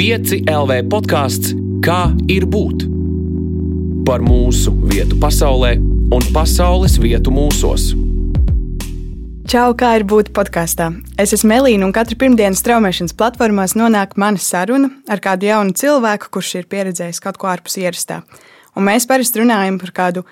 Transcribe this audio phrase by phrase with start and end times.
[0.00, 1.50] 5 LV podkāsts
[1.84, 2.86] Kā ir būt?
[4.08, 5.74] Par mūsu vietu pasaulē
[6.16, 7.90] un pasaules vietu mūsos.
[9.44, 10.86] Čau, kā ir būt podkāstā.
[11.20, 16.32] Es esmu Melīna, un katru pirmdienu straumēšanas platformās nonāk mana saruna ar kādu jaunu cilvēku,
[16.32, 18.22] kurš ir pieredzējis kaut ko ārpus ierastā.
[18.72, 20.24] Un mēs parasti runājam par kādu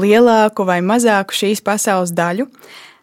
[0.00, 2.48] lielāku vai mazāku šīs pasaules daļu.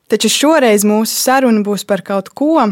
[0.10, 2.72] Taču šoreiz mūsu saruna būs par kaut ko,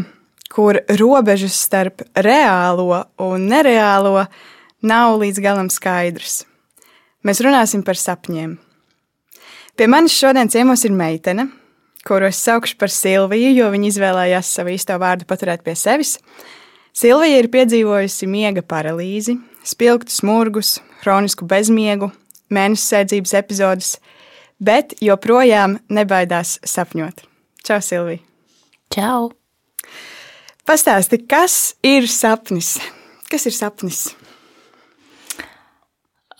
[0.52, 4.26] kur robežas starp reālo un nereālo
[4.86, 6.44] nav līdz galam skaidrs.
[7.26, 8.56] Mēs runāsim par sapņiem.
[9.76, 11.48] Pie manis šodien ciemos ir meitene,
[12.06, 16.16] kuru es saukšu par Silviju, jo viņa izvēlējās savu īsto vārdu paturēt pie sevis.
[16.96, 19.36] Silvija ir piedzīvojusi miega paralīzi,
[19.66, 22.08] spilgtu smurgus, hronisku bezmiegu,
[22.48, 23.96] mēnesis sēdzības epizodes,
[24.62, 27.26] bet joprojām nebaidās sapņot.
[27.66, 28.22] Čau, Silvija!
[28.94, 29.34] Čau!
[30.66, 32.72] Pastāsti, kas ir sapnis?
[33.30, 34.00] Kas ir sapnis?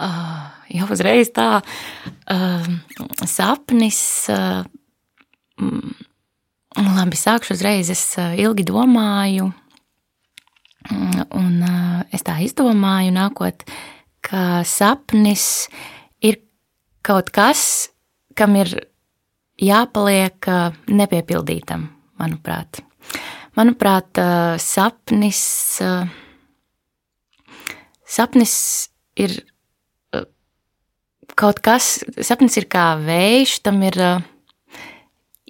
[0.03, 1.61] Uh, jau uzreiz tā,
[2.35, 2.67] uh,
[3.23, 4.01] sapnis.
[4.27, 4.67] Uh,
[6.97, 7.93] labi, sākšu uzreiz.
[7.95, 9.47] Es uh, ilgi domāju,
[10.91, 13.63] un uh, es tā izdomāju, nākot,
[14.27, 15.69] ka sapnis
[16.19, 16.43] ir
[17.07, 17.93] kaut kas,
[18.35, 18.75] kam ir
[19.63, 20.51] jāpaliek
[20.91, 21.87] nepiepildītam,
[22.19, 22.83] manuprāt.
[23.57, 24.19] Manuprāt,
[24.61, 25.41] sapnis,
[28.05, 28.57] sapnis
[29.17, 29.33] ir
[31.37, 31.89] kaut kas,
[32.21, 33.97] sapnis ir kā vējš, tam ir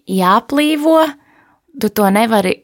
[0.06, 1.00] jāplīvo,
[1.82, 2.54] tu to nevari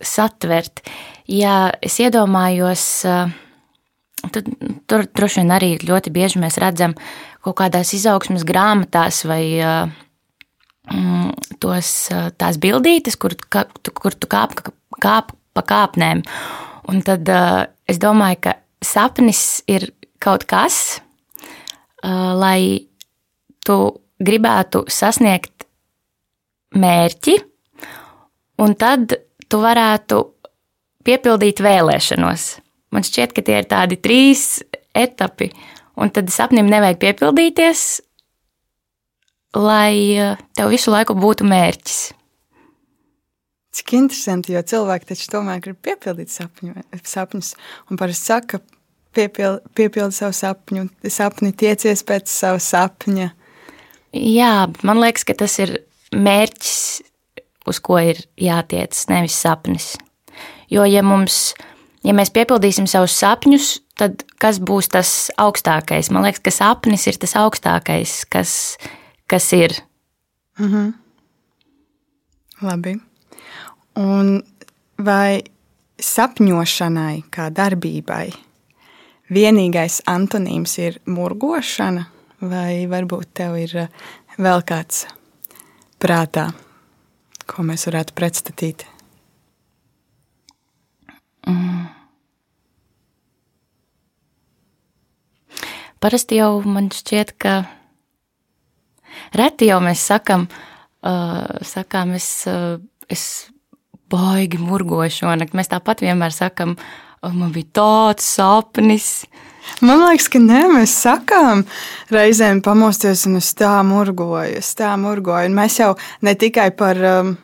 [0.00, 0.80] satvert.
[1.28, 4.54] Ja es iedomājos, tad
[4.88, 6.96] tur droši vien arī ļoti bieži mēs redzam
[7.44, 9.92] kaut kādās izaugsmas grāmatās vai mm,
[11.60, 11.90] tos,
[12.40, 14.56] tās bildītes, kur, ka, kur tu kāp,
[15.02, 16.22] kāp pa kāpnēm.
[16.90, 19.90] Un tad uh, es domāju, ka sapnis ir
[20.22, 21.00] kaut kas,
[22.02, 22.88] uh, lai
[23.64, 23.78] tu
[24.20, 25.66] gribētu sasniegt
[26.76, 27.36] mērķi,
[28.62, 29.14] un tad
[29.50, 30.20] tu varētu
[31.06, 32.50] piepildīt vēlēšanos.
[32.90, 34.60] Man šķiet, ka tie ir tādi trīs
[34.96, 35.50] etapi,
[36.00, 37.84] un tad sapnim nevajag piepildīties,
[39.56, 42.00] lai eh, tev visu laiku būtu mērķis.
[43.70, 46.74] Cik interesanti, jo cilvēki taču tomēr grib piepildīt sapņu,
[47.06, 47.52] sapņus.
[47.90, 48.58] Un parasti saka,
[49.14, 53.30] piepildi, piepildi savu sapņu, sapni, tiecies pēc sava sapņa.
[54.10, 55.76] Jā, man liekas, ka tas ir
[56.10, 56.78] mērķis,
[57.70, 59.92] uz ko ir jātiec, nevis sapnis.
[60.70, 61.52] Jo, ja, mums,
[62.06, 66.10] ja mēs piepildīsim savus sapņus, tad kas būs tas augstākais?
[66.14, 68.52] Man liekas, ka sapnis ir tas augstākais, kas,
[69.30, 69.76] kas ir.
[70.58, 70.92] Mm -hmm.
[72.62, 73.00] Labi.
[73.96, 74.42] Un
[74.98, 75.42] vai
[76.00, 78.32] sapņošanai, kā darbībai,
[79.30, 82.04] vienīgais antonīms ir murgošana,
[82.40, 83.88] vai varbūt tev ir eh,
[84.38, 85.06] vēl kāds
[86.00, 86.50] prātā,
[87.46, 88.86] ko mēs varētu pretstatīt?
[91.46, 91.86] Mm.
[96.00, 97.79] Parasti jau man šķiet, ka
[99.36, 100.48] reti jau mēs sakam,
[101.06, 102.78] uh, sakām, es, uh,
[103.10, 103.24] es
[104.10, 105.54] baigi murgoju šonakt.
[105.56, 106.76] Mēs tāpat vienmēr sakam,
[107.22, 109.10] oh, man bija tāds sapnis.
[109.84, 111.62] Man liekas, ka nē, mēs sakām,
[112.10, 115.50] reizēm pamosties un es tā murgoju, es tā murgoju.
[115.50, 115.92] Un mēs jau
[116.26, 117.34] ne tikai par, um,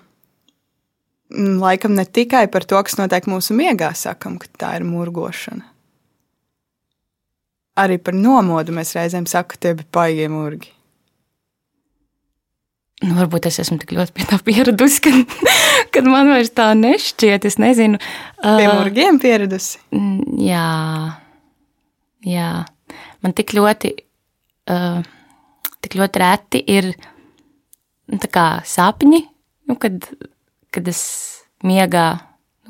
[1.62, 5.68] laikam, ne tikai par to, kas notiek mūsu miegā, sakam, ka tā ir murgošana.
[7.76, 10.72] Arī par nomodu mēs reizēm sakām, ka tie bija paigie murgi.
[13.04, 15.10] Nu, varbūt es esmu tik ļoti pie tā pieradusi, ka,
[15.92, 17.44] kad man vairs tā nešķiet.
[17.44, 18.00] Es nezinu,
[18.40, 19.82] pie murgiem pieradusi.
[20.40, 20.68] Jā,
[22.24, 22.48] jā.
[23.20, 23.92] man tik ļoti,
[24.72, 25.04] uh,
[25.84, 26.88] tik ļoti reti ir
[28.08, 28.16] nu,
[28.72, 29.22] sapņi,
[29.68, 30.08] nu, kad,
[30.72, 31.04] kad es
[31.68, 32.08] miegā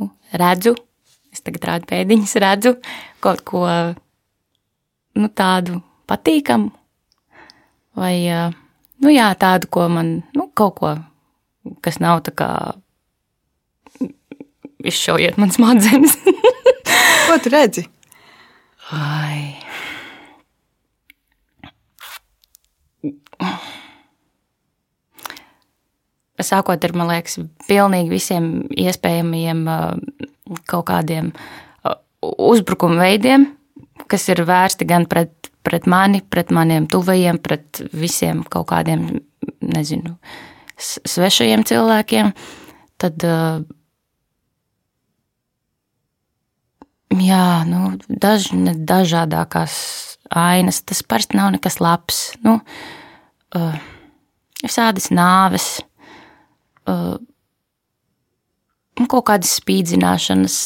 [0.01, 0.75] nu, redzu,
[1.31, 2.75] es tagad rādu pēdiņas, redzu
[3.23, 3.63] kaut ko
[5.15, 6.73] nu, tādu patīkamu
[7.97, 8.63] vai uh,
[9.03, 10.93] nu, jā, tādu, ko man, nu, kaut ko,
[11.85, 12.51] kas nav tā kā
[14.87, 16.17] izšaujiet man smadzenes.
[17.29, 17.87] ko tu redzi?
[18.95, 19.57] Ai.
[26.37, 29.65] Sākot ar, man liekas, pilnīgi visiem iespējamiem
[30.69, 31.33] kaut kādiem
[32.21, 33.49] uzbrukuma veidiem,
[34.11, 39.09] kas ir vērsti gan pret pret mani, pret maniem tuvajiem, pret visiem kaut kādiem,
[39.67, 40.15] nezinu,
[40.79, 42.31] svešajiem cilvēkiem,
[43.03, 43.27] tad,
[47.27, 49.75] jā, nu, daž, dažādākās
[50.31, 50.83] ainas.
[50.87, 52.21] Tas parasti nav nekas labs.
[52.45, 52.59] Nu,
[54.63, 55.69] visādas nāves,
[59.07, 60.59] kaut kādas spīdzināšanas.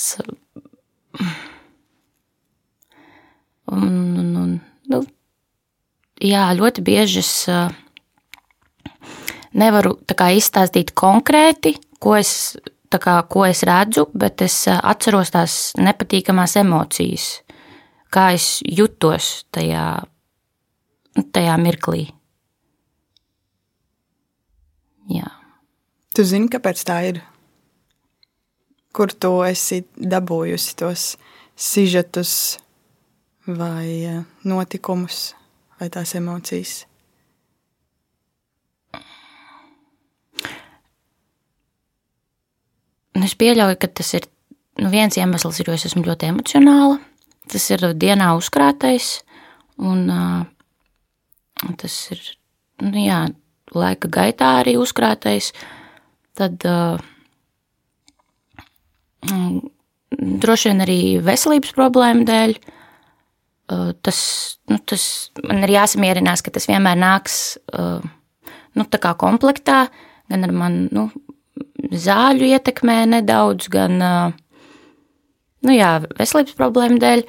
[3.71, 3.87] Un,
[4.19, 4.55] un, un,
[4.91, 5.05] nu,
[6.21, 7.33] jā, ļoti bieži es
[9.57, 12.57] nevaru kā, izstāstīt konkrēti, ko es,
[12.93, 17.29] kā, ko es redzu, bet es atceros tās nepatīkamās emocijas,
[18.13, 20.05] kā es jutos tajā,
[21.35, 22.09] tajā mirklī.
[25.11, 25.31] Jā.
[26.15, 27.21] Tu zini, kāpēc tā ir?
[28.95, 31.05] Kur tu esi dabūjusi tos
[31.55, 32.33] sižetus
[33.59, 35.35] vai eh, notikumus
[35.81, 36.85] vai tās emocijas?
[43.17, 44.29] Nu, es pieļauju, ka tas ir
[44.81, 46.99] nu, viens iemesls, ir, jo es esmu ļoti emocionāla.
[47.51, 49.19] Tas ir dienā uzkrātais,
[49.83, 52.21] un uh, tas ir
[52.85, 53.25] nu, jā,
[53.75, 55.51] laika gaitā arī uzkrātais,
[56.39, 57.01] tad uh,
[60.11, 62.55] droši vien arī veselības problēmu dēļ.
[62.61, 62.77] Uh,
[64.03, 64.21] tas,
[64.71, 65.05] nu, tas
[65.47, 67.37] man ir jāsamierinās, ka tas vienmēr nāks
[67.75, 68.03] uh,
[68.75, 68.87] nu,
[69.21, 69.85] komplektā,
[70.31, 71.07] gan ar manu nu,
[71.91, 77.25] zāļu ietekmē nedaudz, gan nu, jā, veselības problēmu dēļ.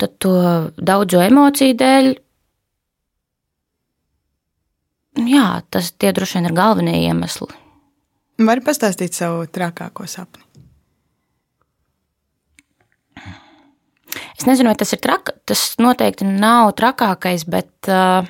[0.00, 0.34] Tad to
[0.76, 2.10] daudzo emociju dēļ
[5.18, 7.50] Jā, tas tie droši vien ir galvenie iemesli.
[8.40, 10.44] Vari pastāstīt savu trakāko sapni?
[14.40, 15.34] Es nezinu, vai tas ir traks.
[15.44, 18.24] Tas noteikti nav trakākais, bet uh,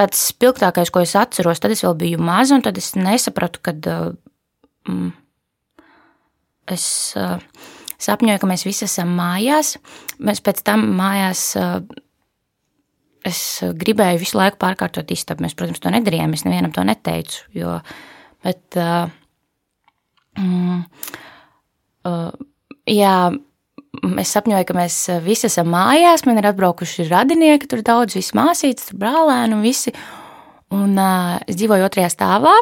[0.00, 3.88] tāds spilgtākais, ko es atceros, tad es vēl biju maza, un tad es nesapratu, kad
[3.92, 4.14] uh,
[6.72, 6.86] es
[7.20, 7.36] uh,
[8.02, 9.76] sapņoju, ka mēs visi esam mājās.
[10.24, 11.50] Mēs pēc tam mājās.
[13.28, 13.40] Es
[13.78, 15.44] gribēju visu laiku pārkārtot istabu.
[15.44, 16.32] Mēs, protams, to nedarījām.
[16.34, 17.44] Es nevienam to neteicu.
[17.54, 17.76] Jo,
[18.42, 19.04] bet, uh,
[20.40, 20.80] mm,
[22.08, 22.32] uh,
[22.90, 23.14] jā,
[24.20, 26.26] es sapņoju, ka mēs visi esam mājās.
[26.28, 29.94] Man ir atbraukuši radinieki, tur daudz, visas māsītes, tur brālēni un visi.
[30.72, 32.54] Un uh, es dzīvoju otrajā stāvā,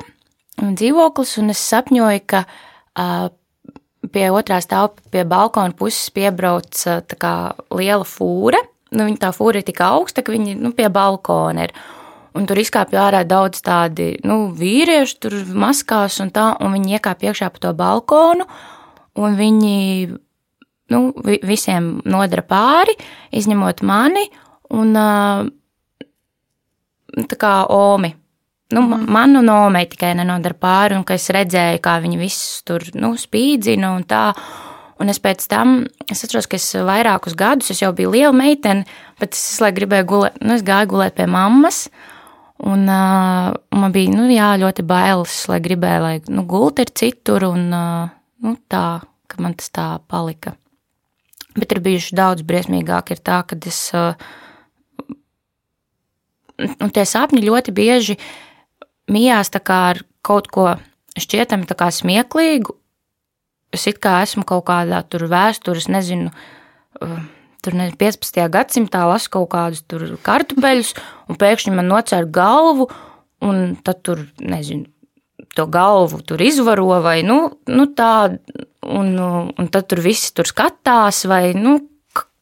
[0.65, 3.29] un dzīvoklis, un es sapņoju, ka uh,
[4.11, 8.59] pie otrā stāva, pie balkona puses piebrauc uh, liela fūra
[8.95, 11.75] nu, viņa tā fūra ir tik augsta, ka viņi nu, pie balkona ir.
[12.39, 17.27] Un tur izkāpja ārā daudz tādi nu, vīrieši, tur maskās un tā, un viņi iekāpa
[17.27, 18.47] iekšā pa to balkonu,
[19.19, 19.79] un viņi
[20.91, 21.11] nu,
[21.47, 22.97] visiem nodara pāri,
[23.37, 24.27] izņemot mani,
[24.77, 24.95] un
[27.29, 28.15] tā kā Omi.
[28.71, 29.07] Nu, mm.
[29.11, 33.17] Man un Omei tikai nenodara pāri, un ka es redzēju, kā viņi visus tur nu,
[33.19, 34.31] spīdzina un tā.
[35.01, 35.79] Un es pēc tam,
[36.13, 38.85] es atceros, ka es vairākus gadus, es jau biju liela meitene,
[39.19, 41.87] bet es visu laiku gribēju gulēt, nu, es gāju gulēt pie mammas.
[42.61, 47.49] Un uh, man bija nu, jā, ļoti bailes, lai gribēju, lai nu, gulta ir citur,
[47.49, 48.13] un uh,
[48.45, 48.85] nu, tā,
[49.25, 50.53] ka man tas tā palika.
[51.57, 53.81] Bet ir bijuši daudz briesmīgāk, ir tā, ka es.
[53.97, 54.15] Uh,
[56.61, 58.17] nu, tie sapņi ļoti bieži
[59.11, 59.51] mijās
[59.91, 60.69] ar kaut ko
[61.19, 62.77] šķietami smieklīgu,
[63.75, 66.31] es kā esmu kaut kādā tur vēstures, nezinu,
[67.01, 67.19] uh,
[67.65, 68.41] tur ne, 15.
[68.53, 69.83] gadsimtā lasu kaut kādus
[70.27, 70.95] kartupeļus,
[71.29, 72.91] un pēkšņi man nocēr galvu,
[73.43, 74.87] un tad tur, nezinu,
[75.57, 77.41] to galvu tur izvaro, vai nu,
[77.71, 78.31] nu tā,
[78.87, 81.79] un, un tad tur visi tur skatās, vai nu,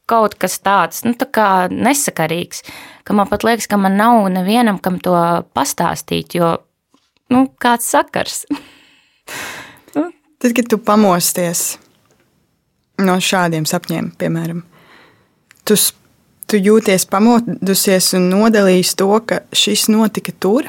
[0.08, 2.64] kaut kas tāds, nu, tā nesakarīgs,
[3.04, 5.14] ka man pat liekas, ka man nav nevienam, kam to
[5.56, 6.56] pastāstīt, jo,
[7.32, 8.44] nu, kāds sakars.
[10.38, 11.72] Tad, kad tu pamosties
[13.02, 14.60] no šādiem sapņiem, piemēram,
[15.66, 15.74] tu,
[16.46, 20.68] tu jūties pamodusies un nodalījis to, ka šis notika tur,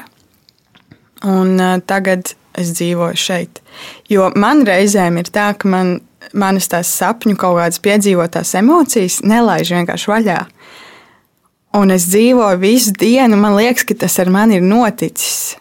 [1.26, 3.60] un tagad es dzīvoju šeit.
[4.10, 5.98] Jo man reizēm ir tā, ka man,
[6.32, 10.40] manas tās sapņu kaut kādas piedzīvotās emocijas nelaiž vienkārši vaļā.
[11.78, 15.56] Un es dzīvoju visu dienu, man liekas, ka tas ar mani ir noticis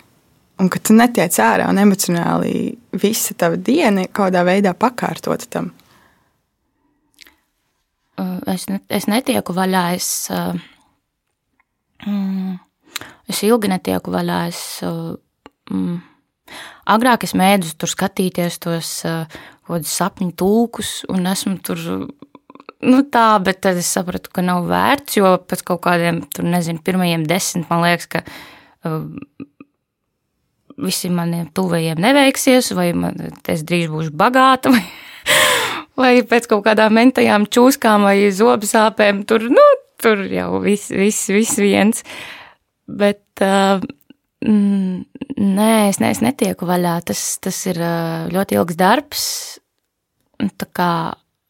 [0.59, 5.47] un ka tu netiec ārā un emocionāli visa tava diena ir kaut kādā veidā pakārtota
[5.53, 5.69] tam?
[8.19, 9.83] Es, ne, es netieku vaļā.
[9.95, 10.09] Es,
[12.03, 12.57] mm,
[13.31, 14.39] es ilgi netieku vaļā.
[14.51, 15.15] Es, uh,
[15.69, 15.97] mm,
[16.89, 21.83] agrāk es mēdzu tur skatīties tos uh, sapņu tulkus, un esmu tur.
[22.79, 26.79] Nu tā, bet tad es sapratu, ka nav vērts, jo pēc kaut kādiem, tur nezinu,
[26.79, 29.03] pirmajiem desmit man liekas, ka uh,
[30.79, 33.19] visiem maniem tuvajiem neveiksies, vai man,
[33.51, 34.73] es drīz būšu bagāta.
[34.79, 34.85] Vai,
[35.99, 39.19] vai pēc kaut kādām mentajām čūskām vai zobu sāpēm.
[39.27, 39.65] Tur, nu,
[39.99, 42.05] tur jau viss, viss, viss viens.
[42.87, 43.83] Bet uh,
[44.45, 45.05] mm,
[45.37, 46.99] nē, es, ne, es netieku vaļā.
[47.09, 47.79] Tas, tas ir
[48.33, 49.25] ļoti ilgs darbs.
[50.39, 50.91] Tā kā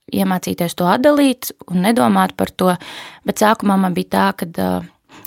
[0.09, 2.73] iemācīties to atdalīt un nedomāt par to.
[3.27, 4.69] Bet sākumā man bija tā, ka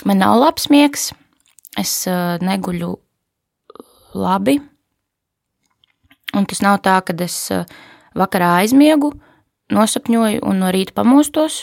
[0.08, 1.10] man nav labs miegs,
[1.78, 1.94] es
[2.42, 2.92] neguļu
[4.18, 4.58] labi.
[6.32, 7.36] Un tas nav tā, ka es
[8.18, 9.12] vakarā aizmiegu,
[9.72, 11.62] nosapņoju un no rīta pamostos.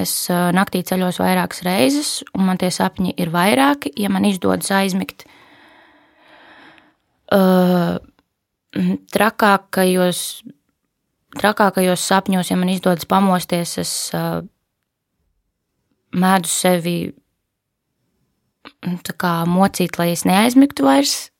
[0.00, 4.70] Es uh, naktī ceļos vairākas reizes, un man tie sapņi ir vairāki, ja man izdodas
[4.74, 5.26] aizmigt.
[7.30, 8.00] Uh,
[9.14, 10.22] trakākajos
[11.38, 14.40] trakākajos sapņos, ja man izdodas pamosties, es uh,
[16.10, 16.96] mēdzu sevi
[19.20, 21.30] kā, mocīt, lai es neaizmigtu vairs,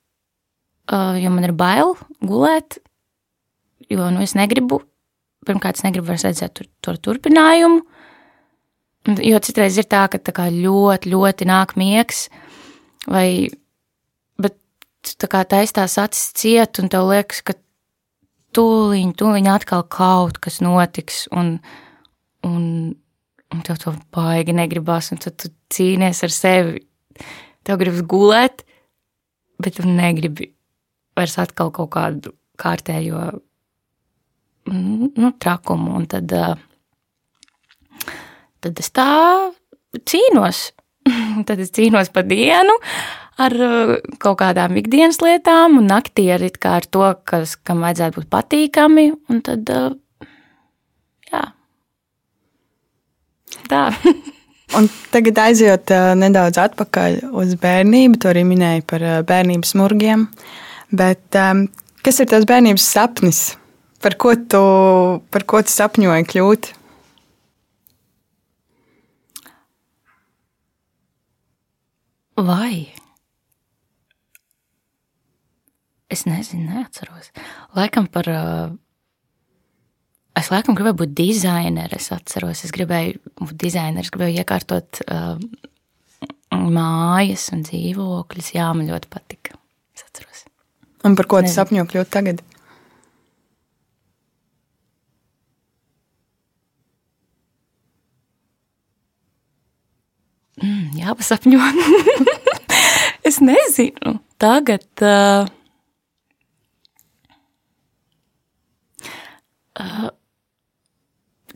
[0.92, 2.78] uh, jo man ir bail gulēt,
[3.90, 4.84] jo nu, es negribu.
[5.48, 7.80] Pirmkārt, es negribu redzēt tur, tur turpinājumu.
[9.18, 12.28] Jo citreiz ir tā, ka tā ļoti, ļoti nāk miegs,
[13.10, 13.48] vai
[15.00, 17.54] tā kā taistās acis ciet, un tev liekas, ka
[18.56, 21.56] tūlīt, tūlīt atkal kaut kas notiks, un,
[22.46, 22.64] un,
[23.50, 26.84] un tev to baigi negribas, un tad tu cīnies ar sevi.
[27.66, 28.64] Tev gribas gulēt,
[29.60, 30.50] bet tu negribi
[31.18, 33.24] vairs atkal kaut kādu kārtējo
[34.70, 36.32] nu, trakumu, un tad,
[38.64, 39.08] tad es tā
[40.08, 40.70] cīnos.
[41.48, 42.76] tad es cīnos pa dienu,
[43.40, 48.30] ar uh, kaut kādām ikdienas lietām, un naktī ar, ar to, kas, kam vajadzētu būt
[48.32, 49.06] patīkami.
[49.32, 50.28] Un tad, uh,
[51.32, 51.46] jā,
[53.70, 53.86] tā.
[54.78, 60.28] Un tagad aizjot uh, nedaudz atpakaļ uz bērnību, to arī minēja par bērnības murgiem.
[60.94, 61.64] Bet um,
[62.06, 63.40] kas ir tas bērnības sapnis?
[63.98, 64.60] Par ko tu,
[65.34, 66.70] par ko tu sapņoji kļūt?
[72.40, 72.88] Vai
[76.10, 77.30] Es nezinu, neatceros.
[77.78, 78.26] Laikam par.
[78.26, 78.72] Uh,
[80.34, 82.08] es laikam gribēju būt dizaineris.
[82.08, 85.38] Es atceros, es gribēju būt dizaineris, gribēju iekārtot uh,
[86.50, 88.54] mājas un dzīvokļus.
[88.56, 89.54] Jā, man ļoti patika.
[89.94, 90.48] Es atceros.
[91.06, 92.42] Un par ko tu sapņo kļūt tagad?
[100.58, 102.26] Mm, jā, pasapņo.
[103.40, 104.18] es nezinu.
[104.40, 104.86] Tagad.
[105.00, 105.48] Uh,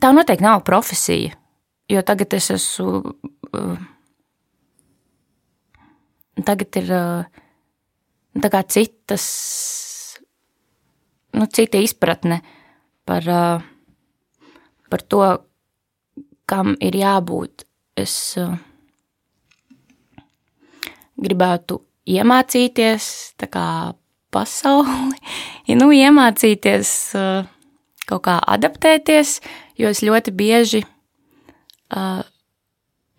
[0.01, 1.35] tā noteikti nav profesija.
[1.89, 3.15] Jo tagad es esmu.
[3.53, 3.77] Uh,
[6.45, 9.25] tagad ir uh, citas,
[11.33, 12.41] nu, cita izpratne
[13.05, 13.61] par, uh,
[14.89, 15.21] par to,
[16.45, 17.65] kam ir jābūt.
[17.95, 18.35] Es
[21.21, 21.79] gribētu
[22.09, 23.07] iemācīties
[24.35, 25.17] pasauli,
[25.67, 26.89] ja, nu, iemācīties
[28.05, 29.39] kaut kā adaptēties,
[29.79, 30.83] jo es ļoti bieži,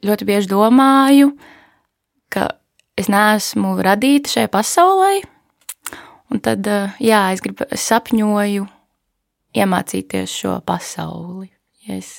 [0.06, 1.32] ļoti bieži domāju,
[2.30, 2.52] ka
[2.98, 5.18] es neesmu radīta šai pasaulē,
[6.30, 6.68] un tad,
[7.02, 8.68] jā, es, gribu, es sapņoju
[9.56, 11.50] iemācīties šo pasauli.
[11.86, 12.12] Ja es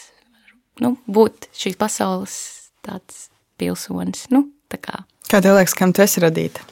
[0.83, 2.37] nu, būtu šīs pasaules
[2.85, 3.27] tāds
[3.59, 5.03] pilsonis, nu, tā kā.
[5.27, 6.63] Kā tev liekas, kam tu esi radīta?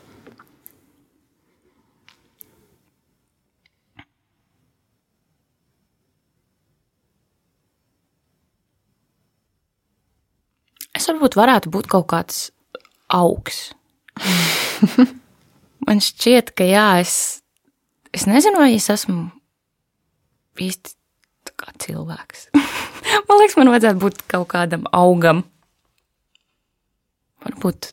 [10.96, 12.38] Es varbūt varētu būt kaut kāds
[13.12, 13.74] augs.
[15.86, 17.16] man šķiet, ka jā, es,
[18.16, 19.28] es nezinu, vai es esmu
[20.64, 20.96] īsti
[21.84, 22.48] cilvēks.
[23.28, 25.44] man liekas, man vajadzētu būt kaut kādam augam.
[27.44, 27.92] Varbūt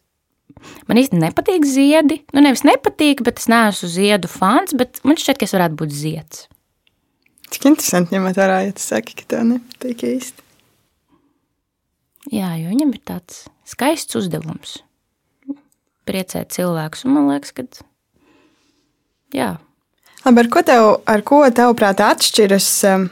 [0.88, 2.21] man īsti nepatīk ziedi.
[2.35, 5.97] Nu, nevis nepatīk, bet es neesmu ziedu fans, bet man šķiet, ka es varētu būt
[5.97, 6.47] zieds.
[7.52, 10.47] Cik interesanti, ņemot vērā, ja tu saki, ka tev nepatīk īsti.
[12.33, 14.78] Jā, jo viņam ir tāds skaists uzdevums.
[16.09, 17.66] Priecēt cilvēkus, un man liekas, ka.
[19.35, 19.57] Jā.
[20.23, 23.07] Labi, ar ko tev, ar ko tavuprāt, atšķiras um,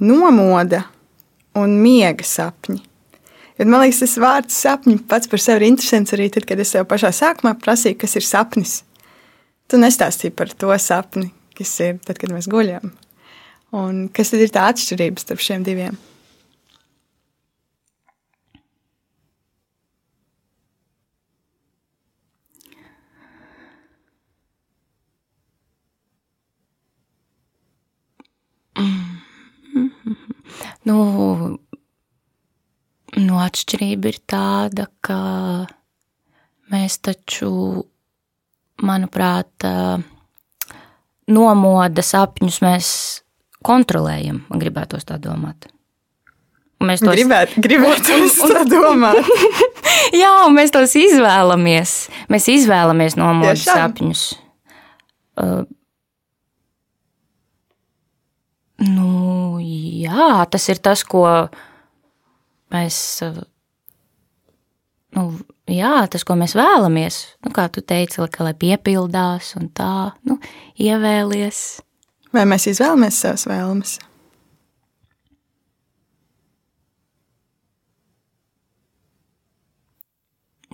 [0.00, 0.86] nomoda
[1.58, 2.87] un miega sapņi?
[3.58, 6.70] Jo, man liekas, tas vārds sapņi pats par sevi ir interesants arī tad, kad es
[6.70, 8.74] tev pašā sākumā prasīju, kas ir sapnis.
[9.66, 12.92] Tu nestāstīji par to sapni, kas ir tad, kad mēs guļam.
[13.74, 15.98] Un kas tad ir tā atšķirība starp šiem diviem?
[30.88, 31.58] Mm.
[33.16, 35.18] Nu, nu, atšķirība ir tāda, ka
[36.72, 37.50] mēs taču,
[38.84, 39.64] manuprāt,
[41.28, 42.90] nomoda sapņus mēs
[43.64, 45.70] kontrolējam, man gribētos tā domāt.
[46.84, 48.18] Mēs tos gribētu, gribētu
[48.52, 49.18] tā domāt.
[50.20, 51.94] Jā, un mēs tos izvēlamies.
[52.30, 53.80] Mēs izvēlamies nomodas Tiešām?
[53.80, 54.22] sapņus.
[55.38, 55.64] Uh,
[58.86, 61.66] nu, jā, tas ir tas, ko mēs.
[63.26, 63.38] Uh,
[65.16, 65.30] Nu,
[65.70, 67.20] jā, tas, ko mēs vēlamies.
[67.44, 70.36] Nu, kā tu teici, ka, lai piepildās un tā, nu,
[70.80, 71.62] ievēlies.
[72.36, 73.96] Vai mēs izvēlamies savas vēlmes?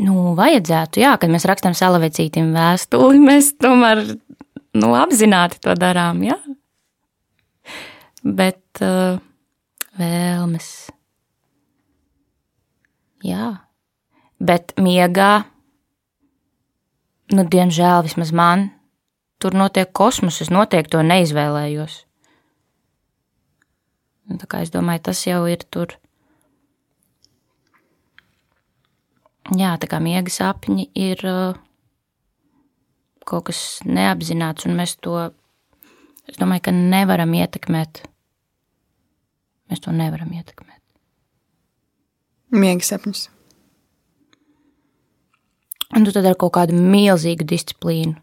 [0.02, 4.02] Nu, vajadzētu, jā, kad mēs rakstām salavecītim vēstuli, mēs tomēr
[4.74, 6.40] nu, apzināti to darām, jā.
[8.24, 9.22] Bet uh,
[10.00, 10.72] vēlmes.
[13.24, 13.50] Jā.
[14.44, 15.46] Bet miegā,
[17.32, 18.68] nu, diemžēl vismaz man,
[19.40, 22.02] tur notiek kosmos, es noteikti to neizvēlējos.
[24.28, 25.96] Un Tā kā es domāju, tas jau ir tur.
[29.52, 31.58] Jā, tā kā miega sapņi ir uh,
[33.28, 35.18] kaut kas neapzināts, un mēs to,
[36.28, 38.04] es domāju, ka nevaram ietekmēt.
[39.68, 40.73] Mēs to nevaram ietekmēt.
[42.54, 43.28] Miega sapņus.
[45.94, 48.16] Un tu tad ar kaut kādu milzīgu disciplīnu.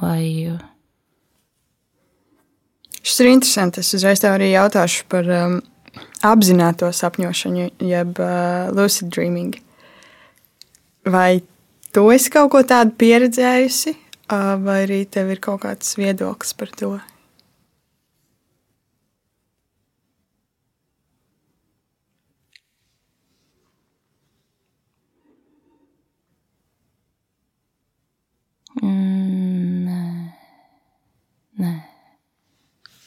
[0.00, 0.60] Vai uh,
[3.06, 3.78] Šis ir interesants.
[3.78, 5.60] Es uzreiz tev arī jautāšu par um,
[6.26, 9.54] apzināto sapņošanu, jeb uh, lucid dreaming.
[11.06, 11.38] Vai
[11.94, 16.74] tu esi kaut ko tādu pieredzējusi, uh, vai arī tev ir kaut kāds viedoklis par
[16.74, 16.96] to?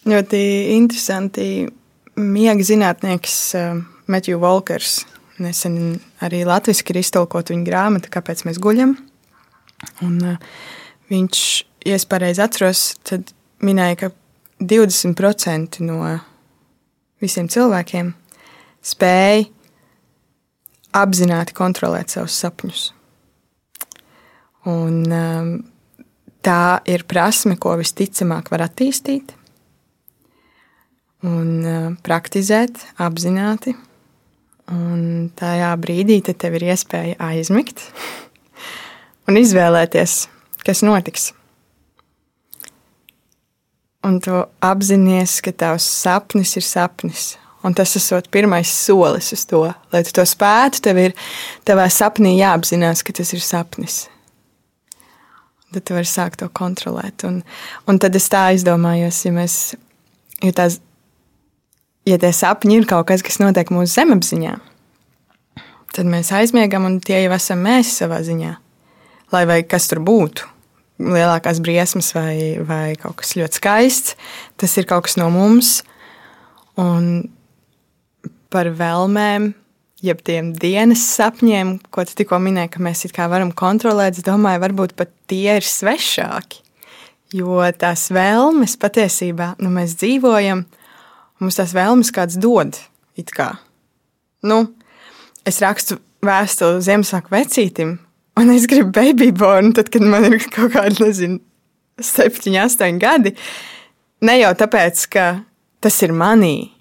[0.10, 0.42] Ļoti
[0.76, 1.68] interesanti.
[2.20, 3.36] Miega zinātnieks
[4.10, 5.04] Matthew Walkers
[5.40, 8.96] nesen arī latviešu ir iztulkot viņa grāmatu, kāpēc mēs guļam.
[10.04, 10.40] Un, uh,
[11.12, 11.44] viņš,
[11.88, 13.32] ja es pareizi atceros, tad
[13.64, 14.12] minēja, ka
[14.60, 16.02] 20% no
[17.24, 18.12] visiem cilvēkiem
[18.84, 19.48] spēj
[21.00, 22.86] apzināti kontrolēt savus sapņus.
[24.70, 25.52] Un, um,
[26.44, 29.36] tā ir prasme, ko visticamāk var attīstīt
[31.28, 33.76] un uh, praktizēt apzināti.
[34.70, 37.82] Un tajā brīdī te tev ir iespēja aizmigt
[39.28, 40.22] un izvēlēties,
[40.62, 41.32] kas notiks.
[44.06, 47.34] Un tu apzinājies, ka tavs sapnis ir sapnis.
[47.66, 49.66] Un tas ir pirmais solis uz to.
[49.92, 51.16] Lai tu to spētu, tev ir
[51.68, 54.06] tavā sapnī jāapzinās, ka tas ir sapnis.
[55.74, 57.26] Tad tu vari sākt to kontrolēt.
[57.28, 57.42] Un,
[57.86, 59.58] un tad es tā aizdomājos, ja mēs,
[60.40, 60.80] jo tās
[62.10, 64.56] ja tie sapņi ir kaut kas, kas notiek mūsu zemapziņā,
[65.96, 68.56] tad mēs aizmiegam, un tie jau esam mēs savā ziņā.
[69.34, 70.48] Lai vai kas tur būtu,
[71.00, 74.16] lielākās briesmas vai, vai kaut kas ļoti skaists,
[74.60, 75.80] tas ir kaut kas no mums.
[76.80, 77.30] Un
[78.50, 79.52] par vēlmēm,
[80.06, 84.96] jeb tiem dienas sapņiem, ko tu tikko minēji, ka mēs varam kontrolēt, es domāju, varbūt
[84.98, 86.64] pat tie ir svešāki.
[87.36, 90.64] Jo tās vēlmes patiesībā, nu, mēs dzīvojam,
[91.40, 92.78] Mums tās vēlmes kāds dod.
[93.36, 93.50] kā.
[94.44, 94.74] Nu,
[95.48, 97.98] es rakstu vēstuli Ziemassvētku vecītim,
[98.40, 101.40] un es gribu baby born, tad, kad man ir kaut kādi, nezinu,
[102.00, 103.36] septiņi, astoņi gadi.
[104.24, 105.26] Ne jau tāpēc, ka
[105.84, 106.72] tas ir manī,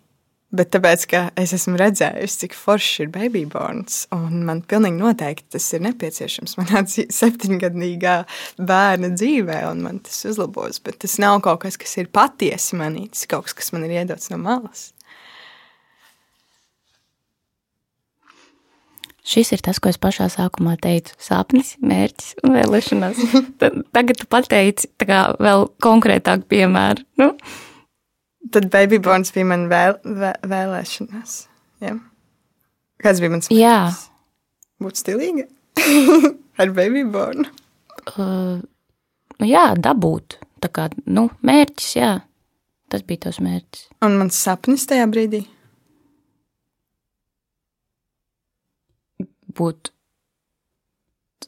[0.55, 4.03] bet tāpēc, ka es esmu redzējusi, cik foršs ir baby borns.
[4.15, 6.85] Un man pilnīgi noteikti tas ir nepieciešams manā
[7.21, 8.19] septiņgadīgā
[8.59, 10.81] bērna dzīvē, un man tas uzlabos.
[10.85, 13.99] Bet tas nav kaut kas, kas ir patiesi manī, tas kaut kas, kas man ir
[14.01, 14.91] iedots no malas.
[19.29, 21.13] Šis ir tas, ko es pašā sākumā teicu.
[21.21, 23.19] Sapnis, mērķis un vēlēšanās.
[23.97, 27.05] Tagad tu pateici vēl konkrētāk piemēru.
[27.21, 27.35] Nu,
[28.55, 31.35] Tad baby borns bija man vēl, vē, vēlēšanās.
[31.85, 31.95] Ja?
[33.03, 34.05] Kāds bija mans jā, mērķis?
[34.83, 35.45] Būt stilīga
[36.63, 37.49] ar baby born.
[38.15, 38.59] uh,
[39.39, 40.39] nu jā, dabūt.
[40.63, 42.13] Tā kā, nu, mērķis, jā.
[42.89, 43.85] Tas bija tavs mērķis.
[44.07, 45.45] Un mans sapnis tajā brīdī.
[49.59, 49.93] Būt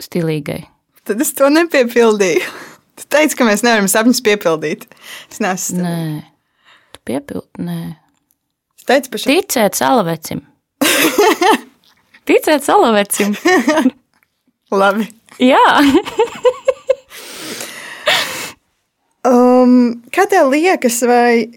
[0.05, 0.65] stilīgai.
[1.07, 2.45] Tad es to nepiepildīju.
[3.01, 4.83] Tu teici, ka mēs nevaram sapņus piepildīt.
[5.33, 5.81] Es neesmu.
[5.81, 5.95] Nē,
[7.01, 7.79] tu piepildi, nē.
[8.79, 9.37] Es teici pašai?
[9.41, 10.45] Ticēt salavecim.
[12.29, 13.35] Ticēt salavecim.
[14.81, 15.09] Labi.
[15.41, 15.65] Jā.
[19.27, 21.51] Um, kā tev liekas, vai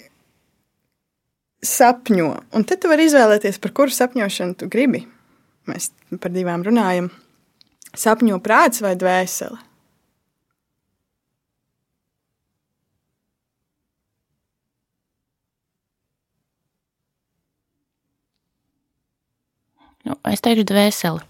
[1.64, 2.30] sapņo?
[2.56, 5.06] Un tad tu vari izvēlēties, par kuru sapņošanu tu gribi.
[5.70, 7.08] Mēs par divām runājam.
[7.96, 9.62] Sapņo prāts vai dvēsele?
[20.04, 21.24] Nu, es teikšu dvēseli.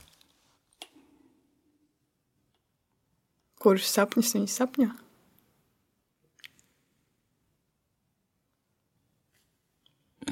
[3.63, 4.89] Kurus sapņus viņi sapņo?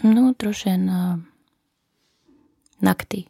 [0.01, 1.19] Nu, droši vien uh,
[2.82, 3.27] naktī.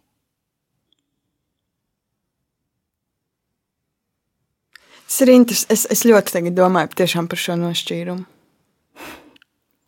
[5.11, 5.73] Tas ir interesanti.
[5.75, 8.23] Es, es ļoti domāju tiešām par šo nošķīrumu.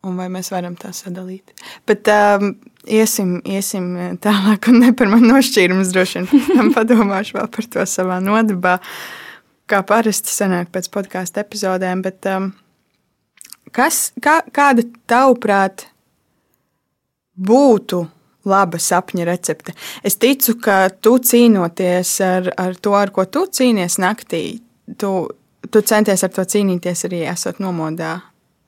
[0.04, 1.54] Un vai mēs varam tā sadalīt?
[1.88, 2.50] Bet um,
[2.84, 3.86] iesim, iesim
[4.22, 5.84] tālāk, un ne par manu nošķīrumu.
[5.84, 8.76] Es droši vien tam padomāšu vēl par to savā nodabā,
[9.70, 12.02] kā parasti sanāk pēc podkāstu epizodēm.
[12.04, 12.50] Bet, um,
[13.72, 15.86] kas, kā, kāda tavuprāt
[17.34, 18.02] būtu
[18.50, 19.72] laba sapņa recepte?
[20.04, 24.44] Es ticu, ka tu cīnoties ar, ar to, ar ko tu cīnies naktī,
[25.00, 25.16] tu,
[25.64, 28.18] tu centies ar to cīnīties arī esot nomodā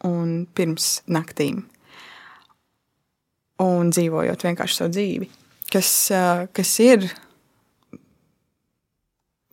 [0.05, 1.65] un pirms naktīm.
[3.63, 5.29] Un dzīvojot vienkārši savu dzīvi.
[5.73, 5.91] Kas,
[6.57, 7.07] kas ir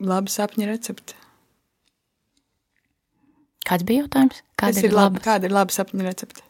[0.03, 1.15] laba sapņa recepte?
[3.63, 4.41] Kāds bija jautājums?
[4.60, 6.43] Kāda ir, ir laba, kāda ir laba sapņa recepte?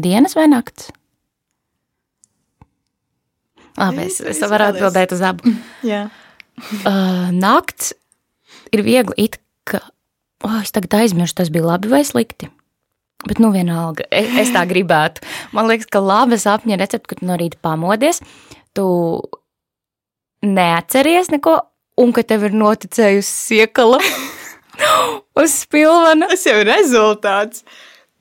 [0.00, 0.88] Dienas vai nakts?
[3.78, 5.52] Labi, es, es varu atbildēt uz abu.
[5.86, 6.06] Jā.
[6.58, 7.92] Uh, nakts
[8.74, 9.80] ir viegli it kā,
[10.44, 12.50] oh, es tagad aizmirstu, tas bija labi vai slikti.
[13.26, 15.24] Bet, nu, vienalga, es, es tā gribētu.
[15.56, 18.22] Man liekas, ka laba sapņa recepte, kad no rīta pamodies,
[18.78, 18.86] tu
[20.46, 21.56] neatceries neko,
[21.98, 23.98] un ka tev ir noticējusi siekala
[25.42, 26.30] uz spilvena.
[26.30, 27.64] Tas jau ir rezultāts.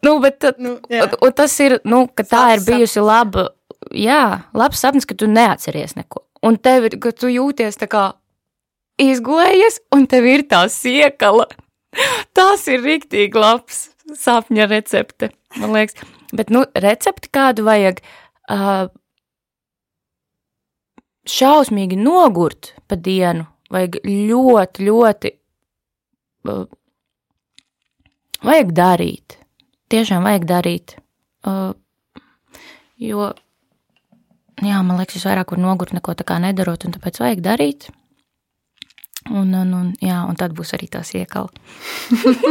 [0.06, 3.48] Nu, bet, nu, un, un tas ir, nu, ka tā Labs ir bijusi laba,
[3.94, 4.24] jā,
[4.58, 6.24] labs sapnis, ka tu neatceries neko.
[6.46, 8.08] Un tev ir, ka tu jūties tā kā
[9.02, 11.48] izgulējies, un tev ir tā siekala.
[12.38, 16.00] Tas ir riktīgi labs sapņa recepte, man liekas.
[16.36, 18.02] Bet, nu, recepti kādu vajag
[18.52, 18.90] uh,
[21.28, 25.34] šausmīgi nogurt pa dienu, vajag ļoti, ļoti,
[26.52, 26.66] uh,
[28.44, 29.38] vajag darīt
[29.92, 30.96] tiešām vajag darīt.
[31.48, 31.72] Uh,
[33.02, 33.32] jo,
[34.64, 37.90] jā, man liekas, es vairāk varu nogurt neko tā kā nedarot, un tāpēc vajag darīt.
[39.32, 41.50] Un, un, un, jā, un tad būs arī tās iekala.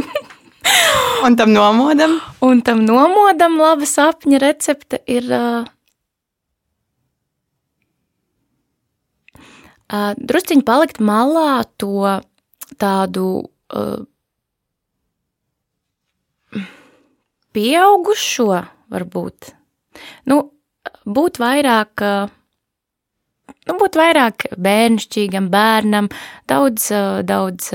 [1.26, 2.18] un tam nomodam?
[2.44, 5.30] Un tam nomodam laba sapņa recepte ir.
[5.30, 5.64] Uh,
[9.92, 12.20] uh, drusciņi palikt malā to
[12.80, 13.28] tādu
[13.72, 14.04] uh,
[17.56, 18.50] pieaugušo,
[18.92, 19.52] varbūt.
[20.28, 20.40] Nu,
[21.08, 22.04] būt vairāk,
[23.66, 26.11] nu, būt vairāk bērnišķīgam bērnam,
[26.50, 26.88] daudz,
[27.26, 27.70] daudz,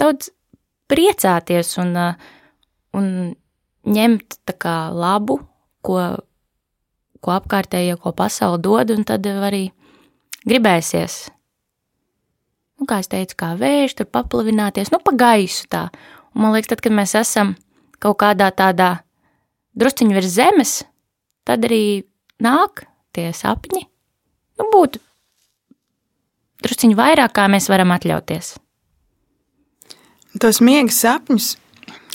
[0.00, 0.30] daudz
[0.90, 1.94] priecāties un,
[2.96, 3.08] un
[3.86, 5.40] ņemt kā labu,
[5.86, 6.02] ko,
[7.22, 9.68] ko apkārtējie, ko pasauli dod, un tad arī
[10.46, 11.26] gribēsies.
[12.76, 15.86] Nu, kā es teicu, kā vējš, tur paplavināties, nu, pa gaisu tā.
[16.34, 17.54] Un man liekas, tad, kad mēs esam
[18.02, 18.98] kaut kādā tādā
[19.80, 20.74] drusciņā virs zemes,
[21.48, 22.04] tad arī
[22.44, 22.84] nāk
[23.16, 23.86] tie sapņi.
[24.56, 24.98] Nu, būt
[26.64, 28.54] drusciņā vairāk, kā mēs varam atļauties.
[30.40, 31.54] Tos miega sapņus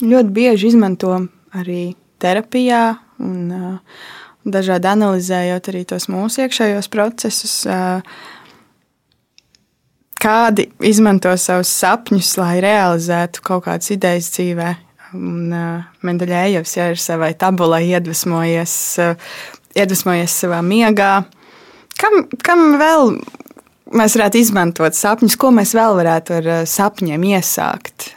[0.02, 1.14] ļoti bieži izmanto
[1.58, 2.84] arī terapijā
[3.22, 4.04] un uh,
[4.46, 7.56] dažādi analizējot arī tos mūsu iekšējos procesus.
[7.66, 8.02] Uh,
[10.22, 14.70] kādi izmanto savus sapņus, lai realizētu kaut kādas idejas dzīvē,
[15.12, 19.32] Un uh, Mendeļējevs ja ir savai tabulai iedvesmojies, uh,
[19.76, 21.12] iedvesmojies savā miegā.
[22.02, 23.12] Kam, kam vēl
[23.94, 28.10] mēs varētu izmantot sapņus, ko mēs vēl varētu ar uh, sapņiem iesākt?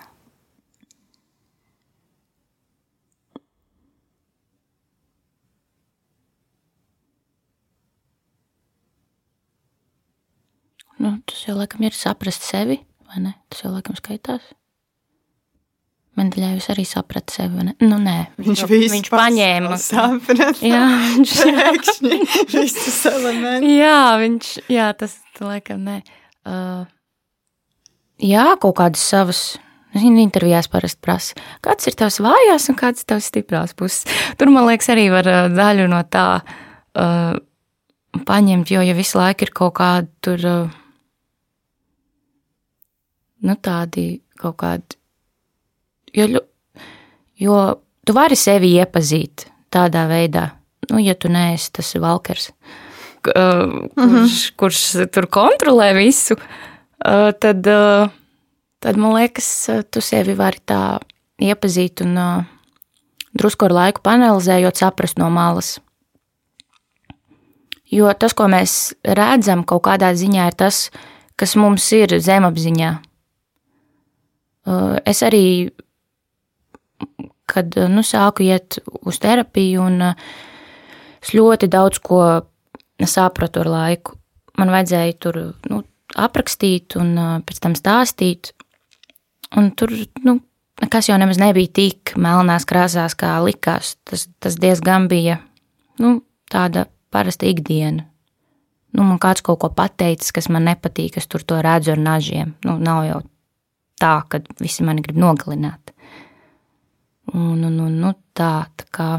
[10.98, 12.80] Nu, tas jau laikam ir saprast sevi,
[13.12, 13.36] vai ne?
[13.52, 14.48] Tas jau laikam skaitās.
[16.16, 17.66] Mendeļēvis arī saprata sevi.
[17.68, 17.74] Ne?
[17.84, 19.80] Nu, nē, viņš viņš, viņš paņēma.
[19.84, 20.54] Saprata.
[20.64, 20.84] Jā,
[21.18, 22.20] viņš pēkšņi
[22.54, 23.74] visus elementus.
[23.76, 25.98] Jā, viņš, jā, tas laikam nē.
[26.46, 26.86] Uh,
[28.24, 29.44] jā, kaut kādas savas,
[29.96, 34.04] Zini, intervijās parasti prasa, kāds ir tavs vājās un kāds ir tavs stiprās puses.
[34.36, 37.38] Tur, man liekas, arī var daļu no tā uh,
[38.28, 40.76] paņemt, jo ja visu laiku ir kaut kādi tur, uh,
[43.48, 44.06] nu tādi
[44.40, 45.00] kaut kādi,
[46.16, 46.44] jo,
[47.40, 47.62] jo
[48.06, 50.50] tu vari sevi iepazīt tādā veidā,
[50.92, 54.52] nu, ja tu neesi tas valkers, uh, kurš, mm -hmm.
[54.58, 57.68] kurš tur kontrolē visu, uh, tad.
[57.68, 58.12] Uh,
[58.86, 59.48] tad man liekas,
[59.90, 61.00] tu sevi vari tā
[61.42, 62.44] iepazīt un uh,
[63.34, 65.80] drusku ar laiku panelizējot, saprast no malas.
[67.90, 70.90] Jo tas, ko mēs redzam, kaut kādā ziņā ir tas,
[71.40, 72.92] kas mums ir zemapziņā.
[74.66, 75.72] Uh, es arī,
[77.56, 80.28] kad nu, sāku iet uz terapiju, un uh,
[81.24, 82.22] es ļoti daudz ko
[83.02, 84.20] sapratu ar laiku.
[84.60, 85.42] Man vajadzēja tur
[85.72, 85.82] nu,
[86.16, 88.54] aprakstīt un pēc tam stāstīt,
[89.56, 89.92] Un tur
[90.24, 90.40] nu,
[90.82, 93.96] nekas jau nemaz nebija tik melnās krāsās, kā likās.
[94.08, 95.40] Tas, tas diezgan bija
[96.02, 96.20] nu,
[96.52, 98.04] tāda parasta ikdiena.
[98.96, 102.54] Nu, man kāds kaut ko pateicis, kas man nepatīk, es tur to redzu ar nažiem.
[102.64, 103.22] Nu, nav jau
[104.00, 105.95] tā, ka visi mani grib nogalināt.
[107.34, 109.12] Un, un, un, nu, tā, tā kā.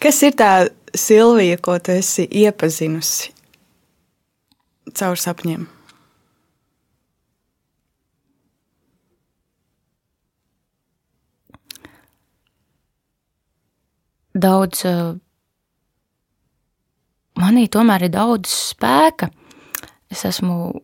[0.00, 0.50] Kas ir tā
[0.96, 3.32] Silvija, ko tu esi iepazinusi
[4.96, 5.66] caur sapņiem?
[14.36, 15.14] daudz, eh,
[17.40, 19.30] manī tomēr ir daudz spēka.
[20.10, 20.82] Es esmu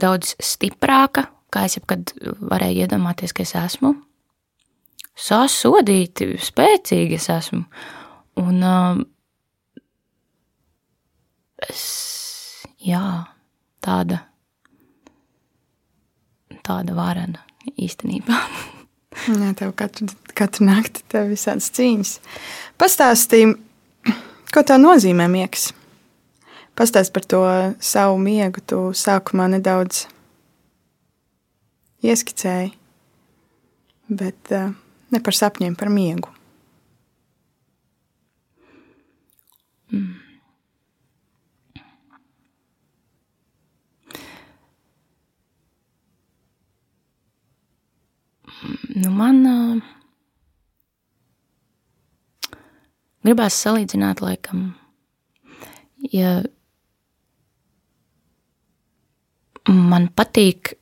[0.00, 3.96] daudz stiprāka, kā es jebkad varēju iedomāties, ka es esmu.
[5.16, 7.62] Sasodīti, spēcīgi es esmu.
[8.42, 8.98] Un uh,
[11.70, 11.84] es,
[12.84, 13.02] jā,
[13.84, 14.20] tāda,
[16.66, 17.46] tāda varena
[17.80, 18.40] īstenībā.
[19.26, 22.10] Jā, tev katru, katru nakti tev visādas cīņas.
[22.76, 23.54] Pastāstīji,
[24.52, 25.70] ko tā nozīmē miegs.
[26.76, 27.40] Pastāst par to
[27.80, 28.60] savu miegu.
[28.60, 30.04] Tu sākumā nedaudz
[32.04, 32.74] ieskicēji,
[34.12, 34.74] bet uh,
[35.16, 36.32] ne par sapņiem, par miegu.
[39.92, 40.14] Mm.
[48.96, 49.80] Nu, man uh,
[53.26, 54.70] gribās salīdzināt, laikam,
[56.12, 56.38] ja
[59.68, 60.72] man patīk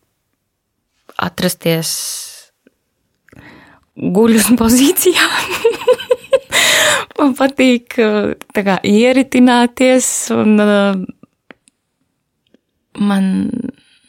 [1.27, 1.91] atrasties
[3.95, 5.27] guļus pozīcijā.
[7.19, 11.03] man patīk kā, ieritināties, un uh,
[13.01, 13.31] man.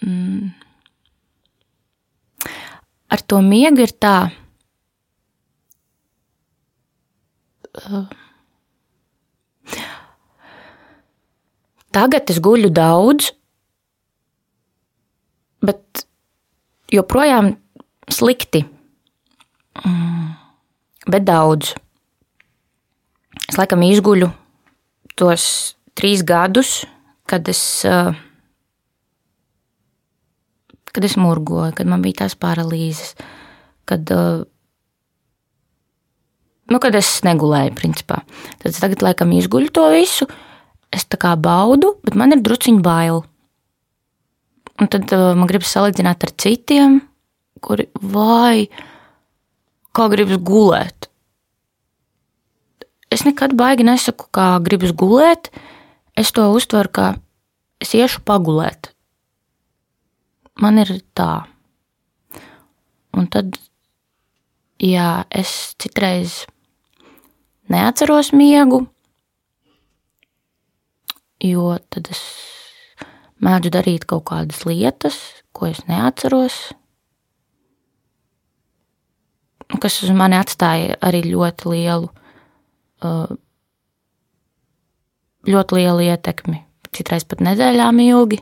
[0.06, 0.52] Mm,
[3.16, 4.18] ar to miegu ir tā.
[7.76, 8.06] Uh,
[11.96, 13.32] tagad es guļu daudz,
[15.66, 16.06] bet
[16.94, 17.56] joprojām
[18.12, 18.64] slikti.
[19.84, 20.30] Mm,
[21.12, 21.74] bet daudz.
[23.46, 24.32] Es laikam izguļu
[25.20, 26.84] tos trīs gadus,
[27.30, 28.16] kad es uh,
[30.96, 33.18] kad es murgoju, kad man bija tās paralīzes,
[33.90, 34.46] kad, uh,
[36.72, 38.22] nu, kad es negulēju, principā.
[38.62, 40.30] Tad es tagad laikam izguļu to visu,
[40.96, 43.26] es tā kā baudu, bet man ir drusciņi bail.
[44.80, 47.02] Un tad uh, man gribas salīdzināt ar citiem,
[47.64, 48.70] kuri vai
[49.96, 51.10] kā gribas gulēt.
[53.14, 55.52] Es nekad baigi nesaku, kā gribas gulēt.
[56.20, 57.08] Es to uztveru, kā
[57.84, 58.96] es iešu pagulēt
[60.62, 61.46] man ir tā.
[63.16, 63.56] Un tad,
[64.82, 66.44] ja es citreiz
[67.72, 68.84] neatceros miegu,
[71.44, 72.22] jo tad es
[73.44, 75.20] mēdzu darīt kaut kādas lietas,
[75.56, 76.76] ko es neatceros,
[79.86, 82.08] kas uz mani atstāja arī ļoti lielu,
[83.06, 83.36] uh,
[85.46, 86.64] ļoti lielu ietekmi.
[86.90, 88.40] Citreiz pat nedēļām ilgi.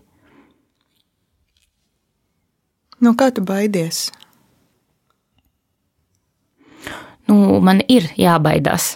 [3.03, 4.05] No kā tu baidies?
[7.27, 8.93] Nu, man ir jābaidās.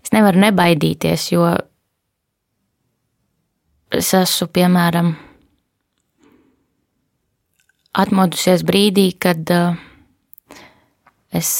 [0.00, 1.52] Es nevaru nebaidīties, jo
[3.92, 5.12] es esmu, piemēram,
[7.92, 9.76] atmodusies brīdī, kad uh,
[11.32, 11.50] es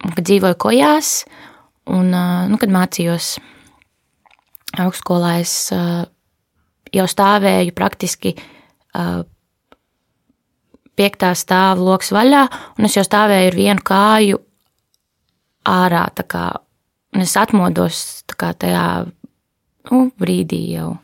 [0.00, 1.12] kad dzīvoju kojās,
[1.90, 3.34] un uh, nu, kad mācījos
[4.80, 6.04] augstskolā, es uh,
[6.94, 8.34] jau stāvēju praktiski
[10.98, 12.40] piektā stāva lokus vaļā,
[12.78, 14.40] un es jau stāvēju ar vienu kāju
[15.70, 16.02] ārā.
[16.26, 16.48] Kā,
[17.14, 18.00] un es atmodos
[18.34, 18.82] kā, tajā
[19.92, 20.96] nu, brīdī jau.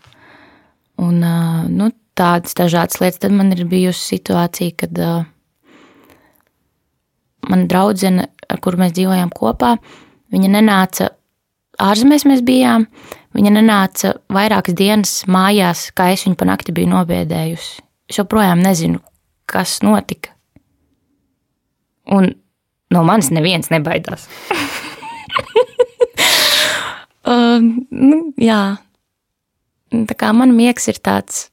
[0.98, 1.22] Un,
[1.70, 3.22] nu, tādas dažādas lietas.
[3.22, 5.24] Tad man ir bijusi situācija, kad uh,
[7.50, 9.76] mana draudzene, ar kuru mēs dzīvojām kopā,
[10.34, 11.10] viņa nenāca
[11.82, 12.86] ārzemēs, mēs bijām.
[13.36, 17.82] Viņa nenāca vairākas dienas mājās, kā es viņu pa nakti biju nobiedējusi.
[18.08, 19.02] Es joprojām nezinu,
[19.50, 20.32] kas notika.
[22.06, 22.30] Un
[22.94, 24.24] no manis neviens nebaidās.
[27.26, 27.60] uh,
[28.08, 28.62] nu, jā,
[29.92, 31.48] tā kā man miegs ir tāds.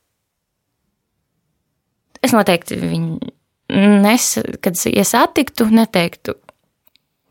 [2.24, 3.34] Es noteikti viņu,
[3.74, 4.30] nes,
[4.62, 6.36] kad ja satiktu, neteiktu,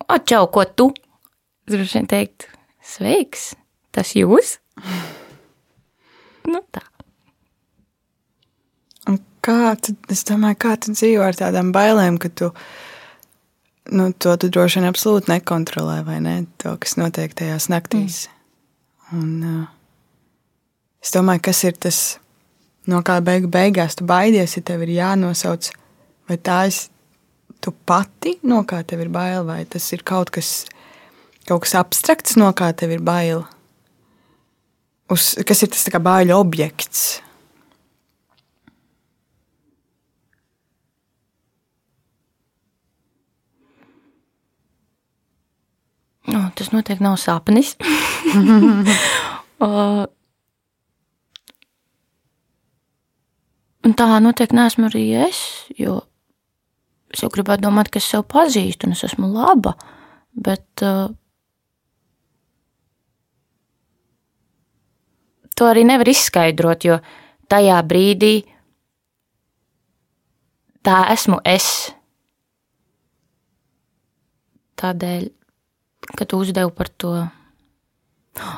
[0.08, 0.90] o, čau, ko tu?
[1.70, 2.48] Droši vien teiktu,
[2.84, 3.52] sveiks,
[3.94, 4.56] tas jūs?
[6.52, 6.84] nu, tā.
[9.42, 12.52] Kā tu, es domāju, kā tu dzīvo ar tādām bailēm, ka tu,
[13.90, 16.34] nu, to tu droši vien absolūti nekontrolē, vai ne?
[16.62, 18.28] To, kas notiek tajās naktīs.
[18.28, 18.42] Mm.
[19.18, 19.64] Un, uh,
[21.02, 21.98] es domāju, kas ir tas,
[22.86, 25.72] no kā beigu beigās tu baidies, ja tev ir jānosauc,
[26.32, 26.78] vai tā ir
[27.62, 30.64] tu pati, no kā tev ir bail, vai tas ir kaut kas,
[31.46, 33.44] kaut kas abstrakts, no kā tev ir bail.
[35.12, 37.20] Uz, kas ir tas kā baiļu objekts?
[46.32, 47.76] Nu, tas noteikti nav sapnis.
[53.82, 55.38] Un tā noteikti neesmu arī es,
[55.74, 56.00] jo
[57.12, 59.74] es jau gribētu domāt, ka es sev pazīstu un es esmu laba.
[60.32, 61.10] Bet uh,
[65.56, 66.98] to arī nevar izskaidrot, jo
[67.52, 68.34] tajā brīdī
[70.82, 71.68] tā esmu es.
[74.82, 75.30] Tādēļ
[76.16, 77.12] kad tu uzdevi par to.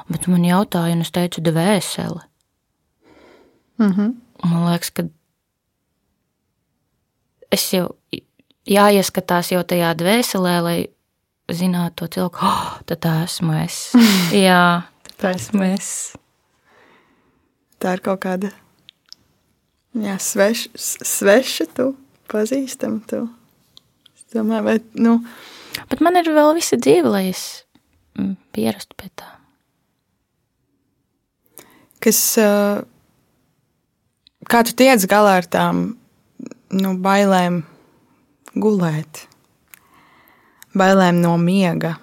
[0.09, 2.23] Bet man jautāja, un es teicu, dvēseli.
[3.79, 4.15] Mm -hmm.
[4.45, 5.03] Man liekas, ka
[7.51, 7.97] es jau
[8.69, 10.79] jāieskatās jau tajā dvēselē, lai
[11.53, 13.81] zinātu to cilvēku, oh, tad tā esmu es.
[14.47, 14.85] Jā,
[15.21, 15.89] tā esmu es.
[17.83, 18.49] Tā ir kaut kāda
[19.95, 21.91] jā, sveša, sveša tu,
[22.33, 23.27] pazīstama tu.
[24.17, 25.19] Es domāju, vai, nu,
[25.91, 27.43] Bet man ir vēl visa dzīve, lai es
[28.19, 29.31] mm, pierastu pie tā.
[32.05, 32.21] Kas,
[34.51, 35.85] kā tu tiec galā ar tām
[36.75, 37.63] nu, bailēm
[38.55, 39.27] gulēt,
[40.79, 41.97] bailēm no miega?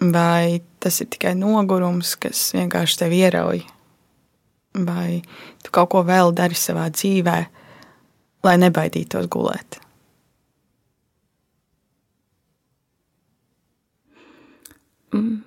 [0.00, 3.62] Vai tas ir tikai nogurums, kas vienkārši tevi ierauj?
[4.74, 5.22] Vai
[5.62, 7.38] tu kaut ko vēl dari savā dzīvē,
[8.44, 9.78] lai nebaidītos gulēt?
[15.14, 15.44] Mm.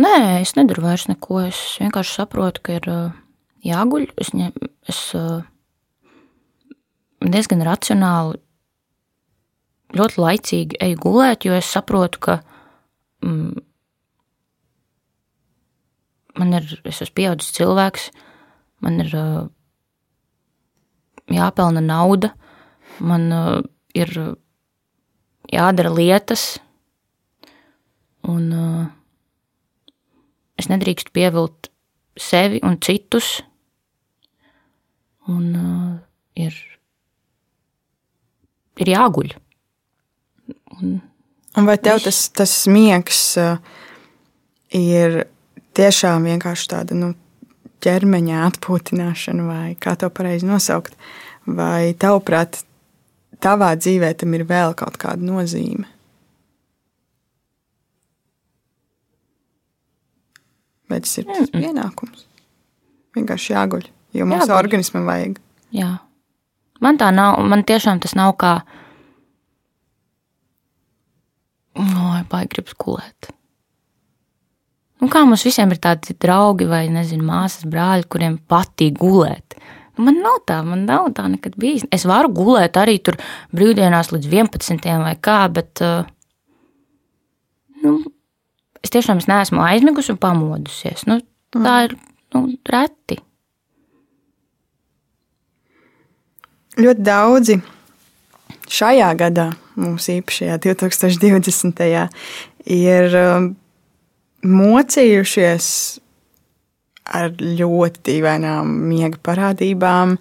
[0.00, 1.42] Nē, es nedaru vairs neko.
[1.50, 2.86] Es vienkārši saprotu, ka ir
[3.66, 4.06] jāguļ.
[4.20, 4.54] Es, ņem,
[4.88, 5.42] es uh,
[7.20, 8.40] diezgan racionāli,
[9.96, 12.36] ļoti laicīgi eju gulēt, jo es saprotu, ka
[13.26, 13.58] mm,
[16.40, 18.08] man ir, es esmu pieaudzis cilvēks,
[18.84, 19.42] man ir uh,
[21.30, 22.32] jāpelna nauda,
[23.00, 23.28] man
[23.96, 24.10] ir
[25.50, 26.60] jādara lietas
[28.28, 28.88] Un uh,
[30.60, 31.70] es nedrīkstu pievilt
[32.20, 33.40] sevi un citus.
[35.30, 35.94] Un uh,
[36.36, 36.56] ir,
[38.80, 39.34] ir jāguļ.
[40.78, 40.96] Un,
[41.58, 43.58] un vai tev tas, tas miegs uh,
[44.76, 45.24] ir
[45.76, 47.12] tiešām vienkārši tāda nu,
[47.84, 50.96] ķermeņa atpūtināšana, vai kā to pareizi nosaukt?
[51.48, 52.60] Vai tavuprāt,
[53.42, 55.88] tavā dzīvē tam ir vēl kaut kāda nozīme?
[60.90, 62.26] Vai tas ir tas pienākums?
[63.14, 63.84] Vienkārši jāguļ,
[64.18, 64.56] jo mums jāguļ.
[64.58, 65.38] organismam vajag.
[65.74, 65.90] Jā.
[66.80, 68.54] Man tā nav, man tiešām tas nav kā,
[71.76, 73.30] oi, vai gribas gulēt.
[75.00, 79.56] Nu, kā mums visiem ir tādi draugi vai, nezinu, māsas, brāļi, kuriem patīk gulēt.
[79.96, 81.86] Nu, man nav tā, man nav tā nekad bijis.
[81.92, 83.16] Es varu gulēt arī tur
[83.56, 84.90] brīvdienās līdz 11.
[85.00, 86.04] vai kā, bet, uh,
[87.84, 87.96] nu,
[88.84, 91.06] es tiešām es neesmu aizmigusi un pamodusies.
[91.08, 91.20] Nu,
[91.56, 91.88] tā mm.
[91.88, 91.96] ir
[92.36, 93.20] nu, reti.
[96.80, 97.58] Ļoti daudzi
[98.70, 99.50] šajā gadā,
[99.80, 101.82] mums īpašajā 2020.
[102.70, 103.50] ir um,
[104.46, 105.66] mocījušies
[107.10, 110.16] ar ļoti dīvainām miega parādībām,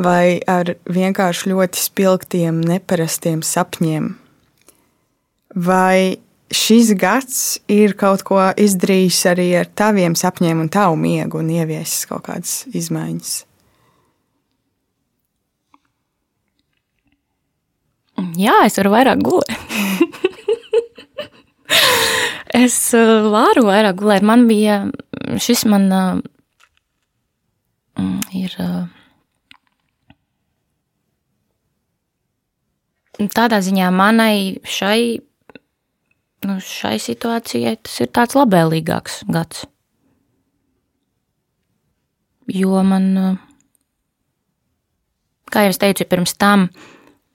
[0.00, 4.10] vai ar vienkārši ļoti spilgtiem, neparastiem sapņiem.
[5.52, 6.16] Vai
[6.52, 7.38] šis gads
[7.70, 12.62] ir kaut ko izdarījis arī ar taviem sapņiem un tavu miegu un ieviesis kaut kādas
[12.72, 13.42] izmaiņas?
[18.38, 19.50] Jā, es varu vairāk gulēt.
[22.62, 24.26] es uh, varu vairāk gulēt.
[24.26, 24.82] Man bija
[25.40, 26.18] šis man uh,
[28.36, 28.56] ir.
[28.58, 28.82] Uh,
[33.30, 35.20] tādā ziņā manai šai,
[36.48, 39.66] nu, šai situācijai tas ir tāds labvēlīgāks gads.
[42.52, 43.38] Jo man,
[45.52, 46.66] kā jau es teicu, pirms tam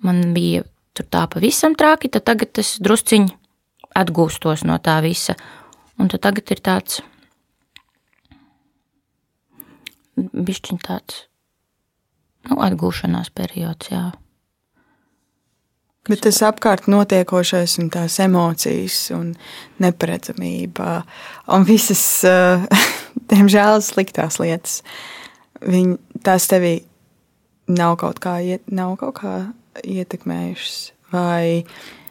[0.06, 0.64] man bija
[0.98, 3.34] tur tā pavisam traki, tad tagad es drusciņi
[3.98, 5.38] atgūstos no tā visa.
[5.98, 7.02] Un tad tagad ir tāds
[10.18, 11.26] bišķiņ tāds
[12.48, 14.06] nu, atgūšanās periods, jā.
[16.08, 19.34] Bet tas apkārt notiekošais un tās emocijas un
[19.84, 21.02] neparedzamība
[21.54, 22.04] un visas,
[23.32, 24.80] diemžēl, sliktās lietas,
[25.66, 26.78] viņi, tās tevī
[27.68, 28.40] nav kaut kā,
[28.72, 29.34] nav kaut kā
[29.84, 30.78] ietekmējušas.
[31.12, 31.64] Vai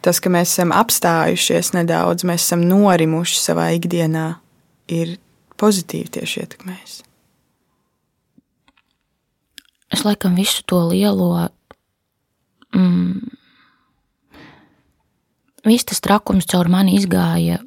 [0.05, 4.39] tas, ka mēs esam apstājušies nedaudz, mēs esam norimuši savā ikdienā,
[4.89, 5.17] ir
[5.61, 6.95] pozitīvi tieši ietekmējis?
[9.93, 11.29] Es laikam visu to lielo,
[12.75, 13.21] mm,
[15.67, 17.61] viss tas trakums caur mani izgāja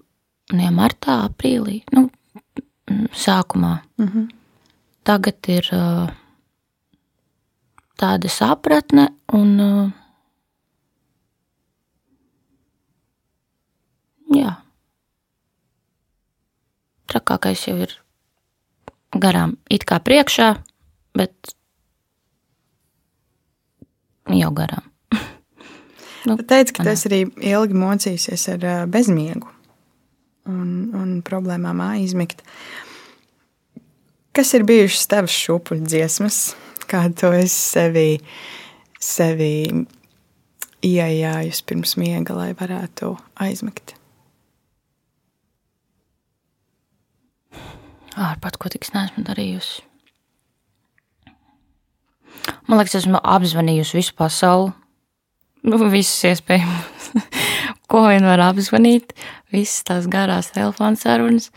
[0.52, 2.08] ne martā, aprīlī, nu,
[2.90, 3.80] mm, sākumā.
[3.98, 4.28] Mm -hmm.
[5.04, 6.10] Tagad ir uh,
[8.00, 9.52] tāda sapratne un
[14.34, 14.54] jā.
[17.10, 17.96] Trakākais jau ir
[19.18, 20.52] garām, it kā priekšā,
[21.18, 21.54] bet
[24.30, 24.86] jau garām.
[26.26, 29.50] nu, tu teici, ka tas arī ilgi mocīsies ar bezmiegu
[30.48, 32.44] un, un problēmām aizmigt.
[34.30, 36.42] Kas ir bijušas tavas šūpuļu dziesmas,
[36.90, 38.08] kādu to esi sevi,
[39.00, 39.52] sevi
[40.86, 43.14] ieejājusi pirms miega, lai varētu
[43.46, 43.94] aizmigt?
[48.20, 49.86] Ārpat, ko tik neesmu darījusi.
[52.68, 54.72] Man liekas, esmu apzvanījusi visu pasauli.
[55.66, 57.10] Nu, visas iespējamas,
[57.90, 59.12] ko vien var apzvanīt,
[59.52, 61.50] visas tās garās telefona sarunas.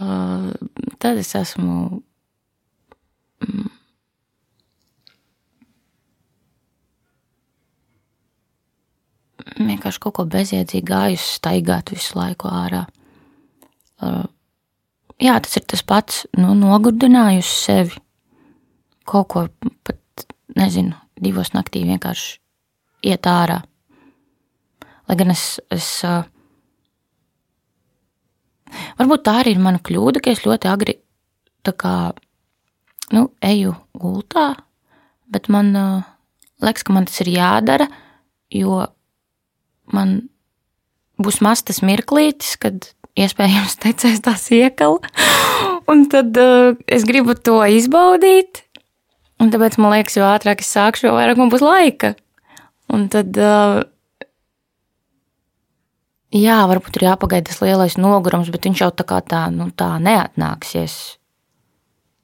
[0.00, 0.52] Uh,
[1.02, 2.00] tad es esmu.
[9.58, 12.84] Vienkārši kaut ko bezjēdzīgi gājusi, staigāt visu laiku ārā.
[14.00, 14.24] Uh,
[15.20, 18.00] jā, tas ir tas pats, nu, nogurdinājusi sevi.
[19.10, 19.46] Kaut ko
[19.86, 20.26] pat,
[20.56, 22.38] nezinu, divos naktī vienkārši
[23.10, 23.60] iet ārā.
[25.08, 25.44] Lai gan es,
[25.74, 26.22] es uh,
[29.00, 31.00] varbūt tā arī ir mana kļūda, ka es ļoti agri
[31.66, 31.94] tā kā,
[33.12, 34.52] nu, eju gultā,
[35.30, 36.08] bet man uh,
[36.64, 37.88] liekas, ka man tas ir jādara,
[38.54, 38.80] jo
[39.94, 40.20] man
[41.20, 45.00] būs maz tas mirklītis, kad iespējams tecēs tā iekala.
[45.90, 48.64] Un tad uh, es gribu to izbaudīt.
[49.40, 52.12] Un tāpēc man liekas, jo ātrāk es sākšu, jo vairāk man būs laika.
[52.92, 53.80] Un tad, uh,
[56.36, 59.94] jā, varbūt ir jāpagaida tas lielais nogurums, bet viņš jau tā kā tā, nu, tā
[60.02, 60.98] neatnāksies.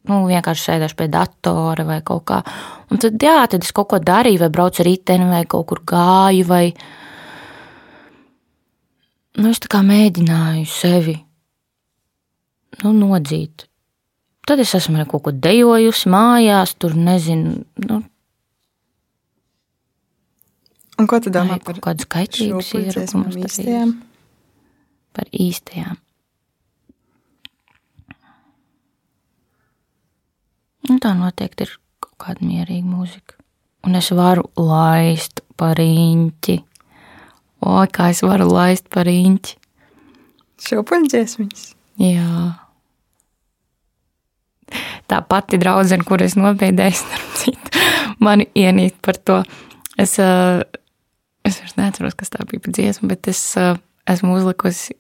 [0.07, 2.43] Nu, vienkārši sēdēšu pie datora vai kaut kā.
[2.93, 5.81] Un tad, jā, tad es kaut ko darīju, vai braucu ar riteni, vai kaut kur
[5.89, 7.06] gāju, vai, uh,
[9.37, 11.17] nu, es tā kā mēģināju sevi
[12.83, 13.67] nu, nodzīt.
[14.47, 17.65] Tad es esmu kaut ko dejojusi mājās, tur nezinu.
[17.89, 18.03] Nu,
[20.97, 23.91] Un ko tu domā par kādu skaitlības ierokumu īstajām?
[25.13, 25.99] Par īstajām.
[30.89, 33.37] Un tā noteikti ir kaut kāda mierīga mūzika.
[33.85, 36.57] Un es varu laist par īņķi
[37.65, 39.57] O, kā es varu laist par īņķi.
[40.67, 41.67] Šūpuļdziesmiņas.
[42.03, 42.45] Jā.
[45.07, 47.85] Tā pati draudzene, kur es nobēdēju, starp citu,
[48.25, 49.41] mani ienīt par to.
[49.97, 54.97] Es, es vairs neatceros, kas tā bija pa dziesmu, bet es esmu uzlikusi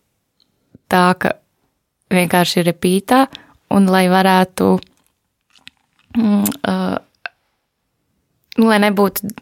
[0.93, 1.35] tā, ka
[2.15, 3.25] vienkārši ir repītā,
[3.75, 4.69] un lai varētu,
[6.17, 6.95] mm, uh,
[8.61, 9.33] nu, lai nebūtu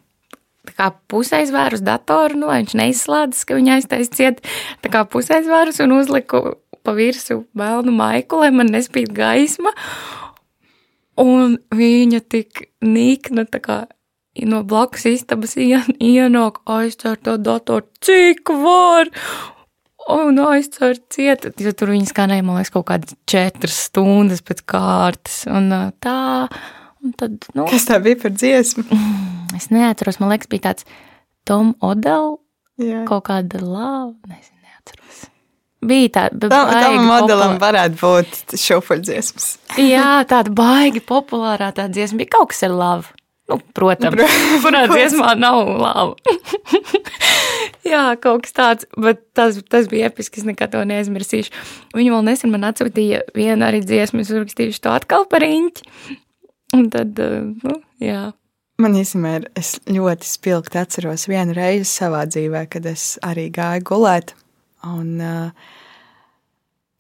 [1.11, 4.45] pusaizvērus datoru, nu, lai viņš neizslēdzas, ka viņa aiztais ciet
[4.85, 6.43] tā kā pusaizvērus un uzliku
[6.85, 9.73] pa virsu melnu maiku, lai man nespīd gaisma.
[11.21, 13.79] Un viņa tik nikna, tā kā
[14.43, 19.11] no blakus istabas ien, ienāk, aizcer to datoru, cik var,
[20.11, 25.45] un aizcer ciet, jo tur viņi skanēja, man liekas, kaut kādas četras stundas pēc kārtas,
[25.47, 25.71] un
[26.03, 26.19] tā,
[27.05, 27.69] un tad, nu.
[27.71, 28.89] Kas tā bija par dziesmu?
[29.57, 30.85] Es neatceros, man liekas, bija tāds
[31.49, 32.39] Tom Odell,
[32.81, 33.05] Jā.
[33.09, 35.25] kaut kāda lava, nezinu, neatceros.
[35.85, 39.51] Bija tāda, Tam, tam baigi modelim populāra- varētu būt šoferdziesmas.
[39.77, 43.13] Jā, tāda baigi populārā tā dziesma bija kaut kas ar lavu.
[43.53, 44.29] Nu, protams, Pro-
[44.65, 46.15] kurā dziesmā nav lava.
[47.85, 51.53] Jā, kaut kas tāds, bet tas, tas bija episki, es nekad to neaizmirsīšu.
[51.97, 55.85] Viņa vēl nesen man atsūtīja vienu arī dziesmu, es uzrakstīšu to atkal par riņķi.
[56.79, 58.31] Un tad, uh, nu, jā.
[58.83, 63.85] Man īstenībā ir, es ļoti spilgti atceros vienu reizi savā dzīvē, kad es arī gāju
[63.87, 64.35] gulēt.
[64.85, 65.21] Un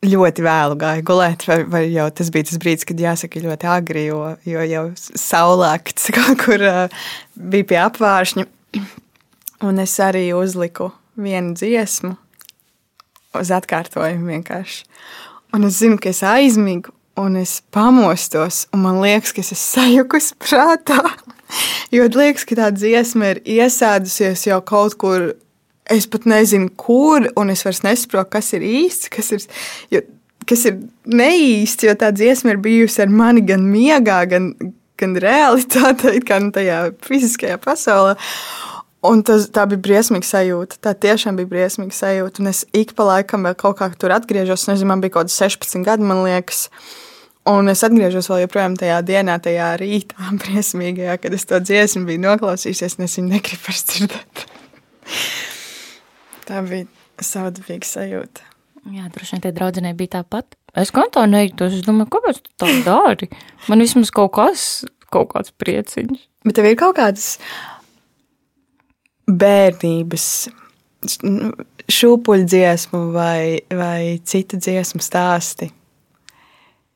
[0.05, 4.07] ļoti vēlu gāju gulēt, vai, vai jau tas bija tas brīdis, kad jāsaka ļoti agri,
[4.07, 6.64] jo, jo jau saulēkts kaut kur
[7.35, 8.47] bija pie apvāršņa.
[9.64, 12.14] Un es arī uzliku vienu dziesmu
[13.39, 14.85] uz atkārtojumu vienkārši.
[15.55, 19.62] Un es zinu, ka es aizmigu, un es pamostos, un man liekas, ka es esmu
[19.62, 21.01] sajukusi prātā.
[21.95, 25.33] Jo liekas, ka tā dziesma ir iesēdusies jau kaut kur.
[25.93, 29.43] Es pat nezinu, kur, un es vairs nesaprotu, kas ir īsts, kas ir,
[29.93, 30.01] jo,
[30.49, 31.85] kas ir neīsts.
[31.85, 34.49] Jo tā dziesma ir bijusi ar mani gan miegā, gan,
[35.01, 38.17] gan realitātē, gan tajā fiziskajā pasaulē.
[39.05, 40.78] Un tas, bija briesmīga sajūta.
[40.84, 42.40] Tā tiešām bija briesmīga sajūta.
[42.40, 44.64] Un es ik pa laikam vēl kaut kā tur atgriežos.
[44.70, 46.70] Nezinu, man bija kaut kāds 16 gadi, man liekas.
[47.50, 52.22] Un es atgriežos vēl joprojām tajā dienā, tajā rītā, briesmīgajā, kad es to dziesmu biju
[52.24, 54.44] noklausījusies, un es viņu negribu vairs dzirdēt.
[56.48, 56.88] Tā bija
[57.20, 58.48] saudabīga sajūta.
[58.94, 60.57] Jā, droši vien tie draudzenei bija tāpat.
[60.80, 63.28] Es kā tā neiktos, es domāju, kāpēc tu tā dari?
[63.68, 64.64] Man vismaz kaut kas,
[65.12, 66.24] kaut kāds prieciņš.
[66.44, 67.36] Bet tev ir kaut kādas
[69.31, 70.27] bērnības
[71.91, 75.70] šūpuļu dziesmu vai, vai citu dziesmu stāsti.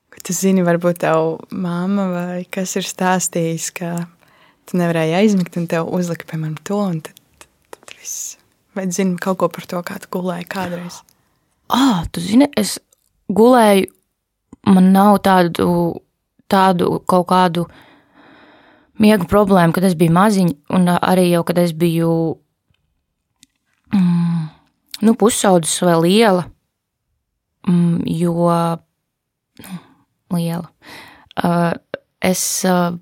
[0.09, 3.93] Ko tu zini, varbūt tev mamma vai kas ir stāstījis, ka
[4.69, 8.37] tu nevarēji aizmigt un tev uzlika, piemēram, to un tad, tad, tad viss.
[8.77, 11.01] Vai zini kaut ko par to, kā tu gulēji kādreiz?
[11.73, 12.79] Ah, tu zini, es
[13.29, 13.91] gulēju,
[14.73, 15.69] man nav tādu,
[16.49, 17.67] tādu kaut kādu
[19.03, 22.13] miega problēmu, kad es biju maziņa, un arī jau, kad es biju
[23.95, 24.47] mm,
[25.07, 26.47] nu, pusaudzis vai liela,
[27.69, 28.49] mm, jo
[29.63, 29.77] nu,
[30.35, 30.69] liela.
[31.39, 31.73] Uh,
[32.25, 32.97] es, uh,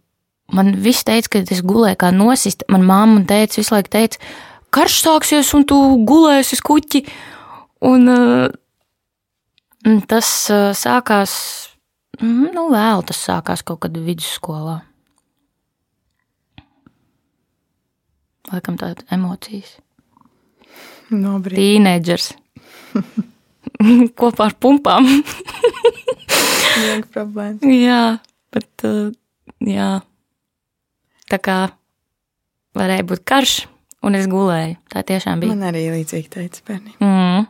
[0.52, 2.66] man viss teica, ka es gulēju kā nosist.
[2.72, 4.20] Man mamma teica visu laiku, teica,
[4.74, 5.78] karš sāksies un tu
[6.08, 7.02] gulēsi uz kuķi.
[7.86, 8.50] Un uh,
[10.10, 11.32] tas uh, sākās,
[12.20, 14.82] mm, nu, vēl tas sākās kaut kad vidusskolā.
[18.52, 19.76] Laikam tādas emocijas.
[21.10, 21.58] Nobrīd.
[21.58, 22.32] Tīneģers.
[24.18, 25.08] Kopā ar pumpām.
[27.66, 28.02] Jā,
[28.54, 29.10] bet uh,
[29.66, 29.90] jā.
[31.26, 31.58] Tā kā
[32.76, 33.58] varēja būt karš,
[34.06, 34.78] un es gulēju.
[34.92, 35.54] Tā tiešām bija.
[35.54, 36.96] Man arī līdzīgi teica bērni.
[37.02, 37.46] Mm.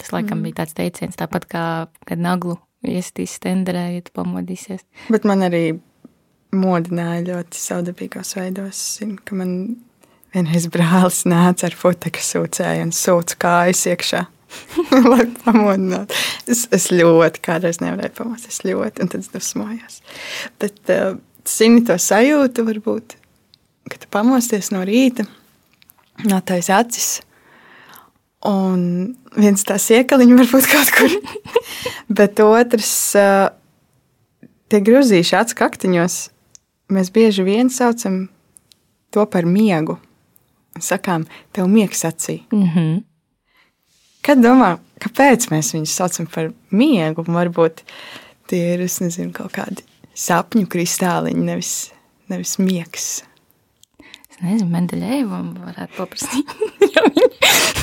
[0.00, 0.46] Tas laikam mm.
[0.48, 1.64] bija tāds teiciens, tāpat kā
[2.08, 4.82] kad naglu iestīs stenderē, ja tu pamodīsies.
[5.12, 5.64] Bet man arī
[6.54, 8.80] modināja ļoti saudabīgos veidos.
[8.98, 9.54] Zinu, ka man
[10.34, 14.24] vienreiz brālis nāca ar futeku sūcēju un sūca kājas iekšā.
[15.10, 16.14] Lai pamodinātu.
[16.50, 18.48] Es, es ļoti kādreiz nevarēju pamodināt.
[18.50, 20.00] Es ļoti, un tad es dusmojos.
[20.62, 21.16] Bet, uh,
[21.48, 23.16] zini, to sajūtu varbūt,
[23.90, 25.26] kad tu pamosties no rīta,
[26.26, 27.16] notais acis.
[28.44, 31.18] Un viens tās iekaliņš varbūt kaut kur.
[32.20, 33.48] Bet otrs, uh,
[34.70, 36.18] tie grūzīši acu kaktiņos,
[36.94, 38.26] mēs bieži vien saucam
[39.14, 39.96] to par miegu.
[40.80, 42.42] Sakām, tev miegs acī.
[42.52, 43.02] Mm -hmm.
[44.22, 47.22] Kad domā, kāpēc mēs viņus saucam par miegu?
[47.22, 47.82] Varbūt
[48.46, 49.82] tie ir, nezinu, kaut kādi
[50.14, 51.92] sapņu kristāliņi, nevis,
[52.28, 53.24] nevis miegs.
[54.30, 56.46] Es nezinu, Mendeļēvam varētu paprasīt.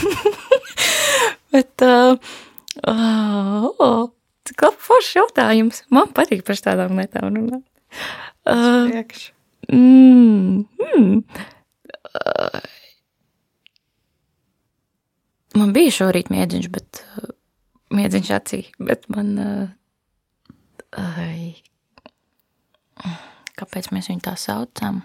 [1.52, 2.18] Bet, uh,
[2.88, 4.10] uh,
[4.48, 5.84] cik labi foršs jautājums.
[5.94, 7.66] Man patīk par tādām lietām runāt.
[8.48, 9.04] Uh,
[9.70, 11.24] mm, mm.
[12.12, 12.62] Uh,
[15.58, 17.32] man bija šorīt miedziņš, bet uh,
[17.96, 19.32] miedziņš acī, bet man.
[19.38, 19.70] Uh,
[21.02, 21.56] ai,
[23.60, 25.02] kāpēc mēs viņu tā saucam?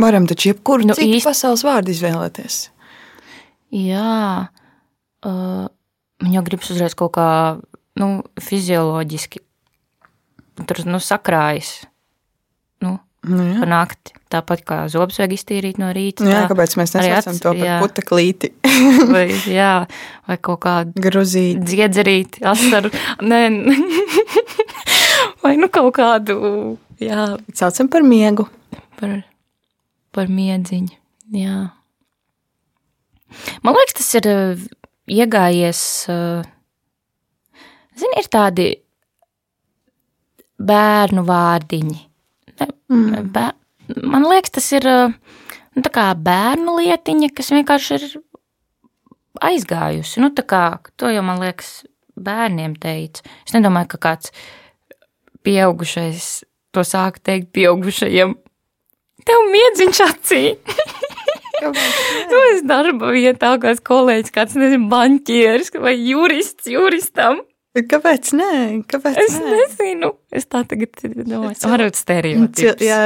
[0.00, 2.70] Varam taču jebkuru Nu, citu īsti- pasaules vārdu izvēlēties.
[3.76, 4.48] Jā,
[5.28, 5.66] uh,
[6.22, 7.26] man jau gribas uzreiz kaut kā
[8.00, 8.08] nu,
[8.40, 9.42] fizioloģiski
[10.66, 11.84] tur nu, sakrājas.
[12.80, 12.96] Nu,
[13.28, 13.58] Nu, jā.
[13.60, 14.14] pa nakti.
[14.32, 16.24] Tāpat kā zobus vajag iztīrīt no rīta.
[16.24, 17.74] Jā, tā kāpēc mēs acis- to par jā.
[17.82, 18.52] puteklīti?
[19.14, 19.72] vai, jā,
[20.30, 21.60] vai kaut kādu Gruzīt.
[21.66, 22.92] dziedzerīti, asaru.
[23.20, 23.40] Nē,
[25.44, 26.38] vai nu kaut kādu,
[27.02, 27.26] jā,
[27.58, 28.46] Saucam par miegu.
[29.00, 29.18] par,
[30.16, 30.96] par miedziņu.
[31.36, 31.58] Jā.
[33.62, 34.62] Man liekas, tas ir uh,
[35.10, 35.82] iegājies.
[36.10, 36.46] uh,
[38.00, 38.68] Zini, ir tādi
[40.60, 41.98] bērnu vārdiņi.
[42.90, 43.30] Mm.
[43.30, 43.46] bē,
[44.02, 45.82] man liekas, tas ir nu,
[46.26, 48.06] bērnu lietiņa, kas vienkārši ir
[49.40, 50.20] aizgājusi.
[50.22, 50.64] Nu, kā
[50.98, 51.84] to jau man liekas,
[52.20, 53.24] bērniem teica.
[53.46, 54.34] Es nedomāju, ka kāds
[55.46, 56.42] pieaugušais
[56.74, 58.34] to sāk teikt pieaugušajiem.
[59.26, 60.42] Tev miedziņš acī.
[61.60, 67.44] Nu, es darba vietā, kāds kolēģis, kāds nezinu, banķieris vai jurists juristam.
[67.76, 68.52] Kāpēc nē?
[68.90, 69.50] Kāpēc Es nē?
[69.54, 70.08] nezinu.
[70.32, 72.82] Es tā tagad domāju, varbūt Cil- stereotips.
[72.82, 72.98] Jā,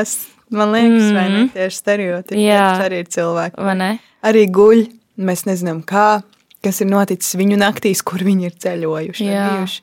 [0.50, 1.14] man liekas, mm.
[1.14, 1.50] vai ne Mhm.
[1.52, 2.40] tieši stereotipi.
[2.46, 2.62] Jā.
[2.78, 3.58] Tas arī ir cilvēki.
[3.60, 3.90] Vai ne?
[4.24, 4.86] Arī guļ.
[5.18, 6.22] Mēs nezinām, kā,
[6.64, 9.26] kas ir noticis viņu naktīs, kur viņi ir ceļojuši.
[9.26, 9.48] vai Jā.
[9.52, 9.80] bijuši.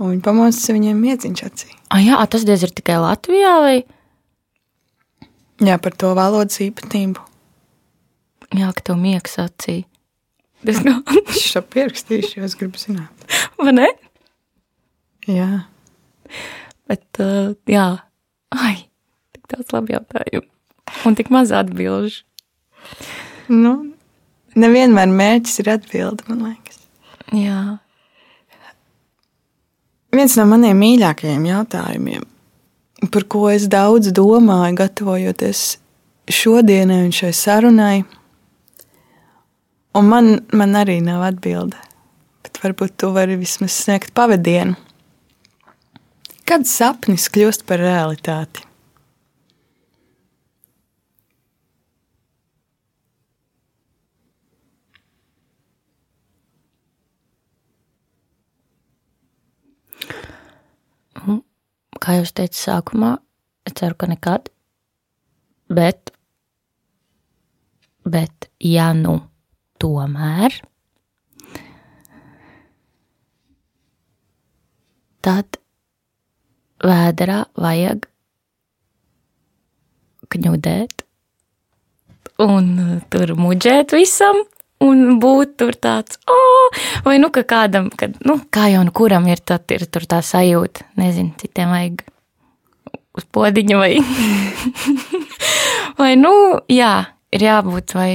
[0.00, 1.70] Un viņi pamostas viņiem miedziņš acī.
[1.90, 3.84] Ah, jā, tas diez ir tikai Latvijā vai?
[5.60, 7.20] Jā, par to valodas īpatnību.
[8.56, 9.84] Jā, ka tev miegs acī.
[10.64, 13.26] Nav, Es šo pierakstīšu, jo es gribu zināt.
[13.60, 13.88] vai ne?
[15.28, 15.64] Jā.
[16.90, 17.86] Bet, uh, jā,
[18.52, 18.74] ai,
[19.34, 20.46] tik daudz labi jautājumu.
[21.06, 22.24] Un tik maz atbilžu.
[23.50, 23.72] Nu,
[24.58, 26.80] nevienmēr mērķis ir atbilde, man liekas.
[27.36, 27.78] Jā.
[30.10, 32.24] Viens no maniem mīļākajiem jautājumiem,
[33.14, 35.60] par ko es daudz domāju, gatavojoties
[36.30, 38.00] šodienai un šai sarunai,
[39.94, 41.78] un man, man arī nav atbilde.
[42.44, 44.78] Bet varbūt tu vari vismaz sniegt pavadienu.
[46.48, 48.66] Kad sapnis kļūst par realitāti?
[62.00, 63.10] Kā jau teicu sākumā,
[63.68, 64.48] es ceru, ka nekad.
[65.70, 66.10] Bet,
[68.08, 69.18] bet ja nu
[69.80, 70.56] tomēr,
[75.24, 75.60] tad
[76.80, 78.06] vēderā vajag
[80.30, 81.04] kņudēt
[82.40, 84.44] un uh, tur muģēt visam.
[84.80, 86.78] Un būt tur tāds, oh!
[87.04, 90.22] vai nu, ka kādam, kad, nu, kā jau nu kuram ir, tad ir tur tā
[90.24, 92.00] sajūta, nezinu, citiem vajag
[93.20, 93.90] uz podiņa vai.
[96.00, 96.32] vai, nu,
[96.72, 96.94] jā,
[97.28, 98.12] ir jābūt, vai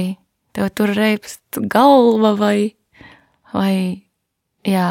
[0.56, 2.72] tev tur reibst galva, vai,
[3.52, 3.74] vai,
[4.64, 4.88] jā,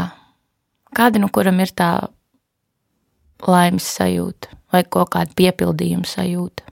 [0.95, 1.89] kāda no kuram ir tā
[3.45, 6.69] laimes sajūta, vai kaut kāda piepildījuma sajūta.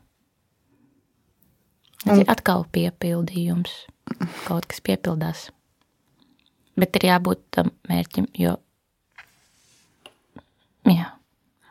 [2.04, 3.74] Tas ir atkal piepildījums,
[4.46, 5.48] kaut kas piepildās.
[6.78, 8.58] Bet ir jābūt tam mērķim, jo,
[10.90, 11.14] jā.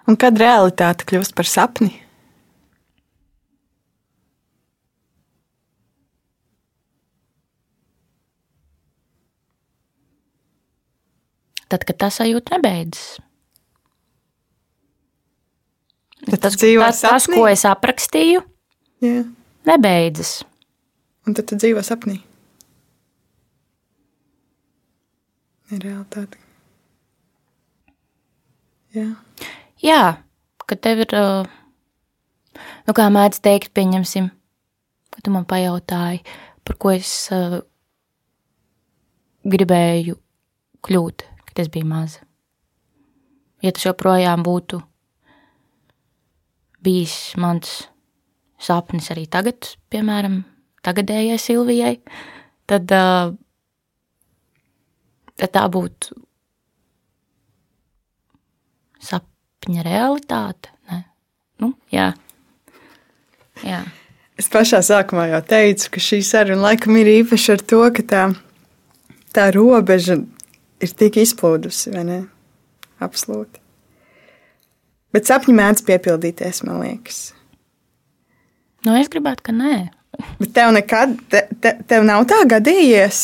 [0.08, 1.92] Un kad realitāte kļūst par sapni?
[11.72, 13.16] Tad, kad tā sajūta nebeidzas.
[16.22, 18.44] Tad Tas, tas, tas, ko es aprakstīju,
[19.02, 19.24] Jā.
[19.66, 20.42] nebeidzas.
[21.26, 22.20] Un tad tu dzīvo sapnī.
[25.72, 26.38] Realitāte.
[28.92, 29.08] Jā.
[29.82, 30.02] Jā,
[30.68, 31.48] ka tev ir, uh,
[32.86, 34.28] nu, kā mēdz teikt, pieņemsim,
[35.10, 36.20] ka tu man pajautāji,
[36.62, 37.62] par ko es uh,
[39.48, 40.18] gribēju
[40.86, 42.24] kļūt, kad es biju maza.
[43.62, 44.80] Ja tas joprojām būtu
[46.82, 47.84] bijis mans
[48.62, 50.42] sapnis arī tagad, piemēram,
[50.86, 51.94] tagadējai Silvijai,
[52.70, 52.90] tad,
[55.38, 56.18] tad tā būtu
[59.02, 60.70] sapņa realitāte.
[60.90, 61.02] Ne?
[61.62, 62.12] Nu, jā.
[63.66, 63.82] jā.
[64.38, 68.22] Es pašā sākumā jau teicu, ka šī saruna laikam ir īpaša ar to, ka tā,
[69.34, 70.20] tā robeža
[70.82, 72.18] ir tik izplūdusi, vai ne?
[73.02, 73.60] Absolūti.
[75.12, 77.20] Bet sapņi mēdz piepildīties, man liekas.
[78.86, 79.76] Nu, es gribētu, ka nē.
[80.40, 83.20] Bet tev nekad, te, te, tev nav tā gadījies.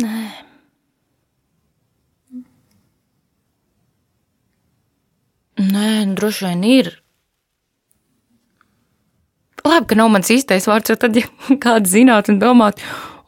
[0.00, 0.22] Nē.
[5.60, 6.94] Nē, droši vien ir.
[9.60, 12.84] Labi, ka nav mans īstais vārds, jo tad, ja kāds zinātu un domātu,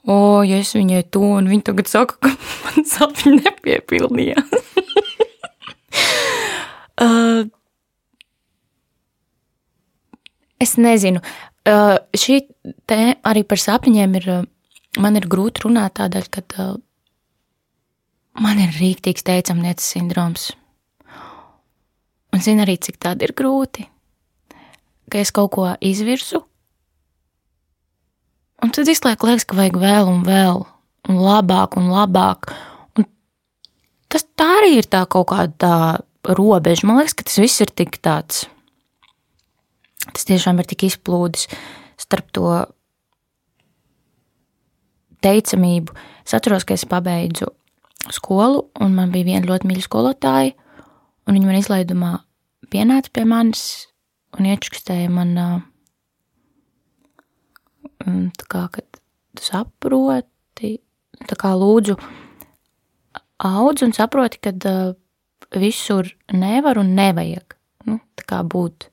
[0.07, 2.33] o, ja es viņai to, un viņa tagad saka, ka
[2.67, 4.53] man sapņi nepiepildījās.
[7.07, 7.43] uh,
[10.63, 11.23] es nezinu.
[11.63, 12.41] Uh, šī
[12.91, 14.47] tēma arī par sapņiem ir, uh,
[15.03, 16.75] man ir grūti runāt tādēļ, ka uh,
[18.43, 20.51] man ir rīktīgs teicamnieces sindroms.
[22.33, 23.85] Un zinu arī, cik tāda ir grūti,
[25.13, 26.41] ka es kaut ko izvirsu,
[28.63, 30.63] Un tad visu laiku liekas, ka vajag vēl un vēl,
[31.11, 32.53] un labāk un labāk.
[32.99, 33.09] Un
[34.13, 36.87] tas tā arī ir tā kaut kāda tā robeža.
[36.87, 38.45] Man liekas, ka tas viss ir tik tāds.
[40.13, 41.49] Tas tiešām ir tik izplūdis
[42.01, 42.47] starp to
[45.23, 45.95] teicamību.
[46.27, 47.51] Es atceros, ka es pabeidzu
[48.15, 50.55] skolu, un man bija viena ļoti mīļa skolotāja,
[51.27, 52.13] un viņa man izlaidumā
[52.73, 53.65] pienāca pie manis
[54.39, 55.61] un iečukstēja man uh,
[58.03, 60.75] tā kā, kad saproti,
[61.29, 61.97] tā kā lūdzu
[63.43, 64.95] audz un saproti, ka uh,
[65.59, 67.57] visur nevar un nevajag,
[67.89, 67.99] nu,
[68.29, 68.89] būt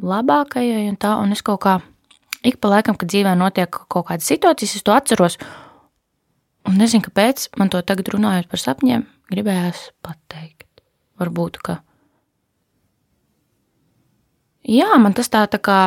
[0.00, 1.80] labākajai un tā, un es kaut kā
[2.46, 5.36] ik pa laikam, kad dzīvē notiek kaut kādas situācijas, es to atceros,
[6.68, 10.68] un nezinu, kāpēc man to tagad runājot par sapņiem, gribējās pateikt.
[11.20, 11.80] Varbūt, ka
[14.64, 15.80] jā, man tas tā, tā kā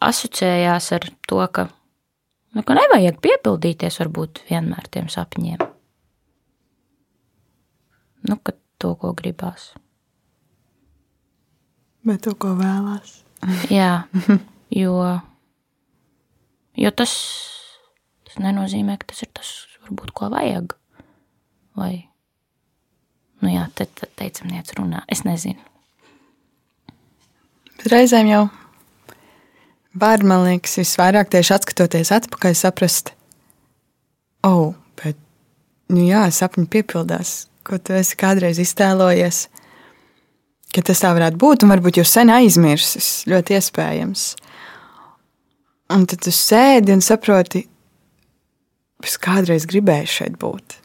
[0.00, 1.66] asociējās ar to, ka,
[2.56, 5.62] nu, ka nevajag piepildīties varbūt vienmēr tiem sapņiem.
[8.28, 9.70] Nu, ka to, ko gribās.
[12.04, 13.20] Bet to, ko vēlās.
[13.72, 14.04] Jā,
[14.72, 14.94] jo,
[16.76, 17.14] jo tas,
[18.28, 19.52] tas nenozīmē, ka tas ir tas,
[19.86, 20.76] varbūt, ko vajag.
[21.80, 21.94] Vai,
[23.40, 25.62] nu jā, te, te teicamniec runā, es nezinu.
[27.78, 28.42] Bet reizēm jau
[29.94, 33.12] var, man liekas, visvairāk tieši atskatoties atpakaļ, saprast,
[34.46, 35.18] oh, bet,
[35.92, 39.46] nu jā, sapņi piepildās, ko tu esi kādreiz iztēlojies,
[40.74, 44.28] ka tas tā varētu būt, un varbūt jau sen aizmirsis, ļoti iespējams.
[45.90, 47.64] Un tad tu sēdi un saproti,
[49.02, 50.76] es kādreiz gribēju šeit būt.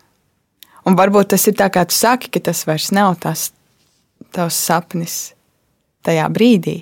[0.90, 3.52] Un varbūt tas ir tā, kā tu saki, ka tas vairs nav tas
[4.34, 5.16] tavs sapnis
[6.06, 6.80] tajā brīdī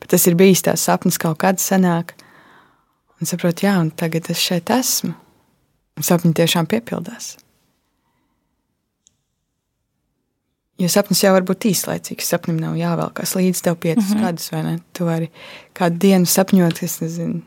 [0.00, 2.16] bet tas ir bijis tās sapnis kaut kad senāk.
[3.20, 5.12] Un saprotu, jā, un tagad es šeit esmu.
[6.00, 7.34] Un sapņi tiešām piepildās.
[10.80, 12.30] Jo sapnis jau var būt īslaicīgs.
[12.32, 14.24] Sapnim nav jāvelkās līdz tev piecus mm -hmm.
[14.24, 14.78] gadus, vai ne?
[14.96, 15.30] Tu vari
[15.76, 17.42] kādu dienu sapņot, es nezinu,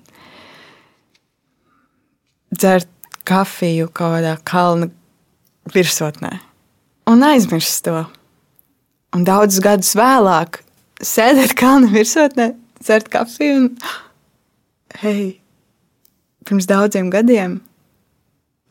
[2.52, 2.90] dzert
[3.24, 4.90] kafiju kaut kādā kalna
[5.74, 6.40] virsotnē
[7.06, 8.06] un aizmirst to.
[9.14, 10.63] Un daudzus gadus vēlāk
[11.08, 13.70] sēdēt kalna virsotnē, dzert kafiju un,
[15.04, 15.28] hei,
[16.48, 17.60] pirms daudziem gadiem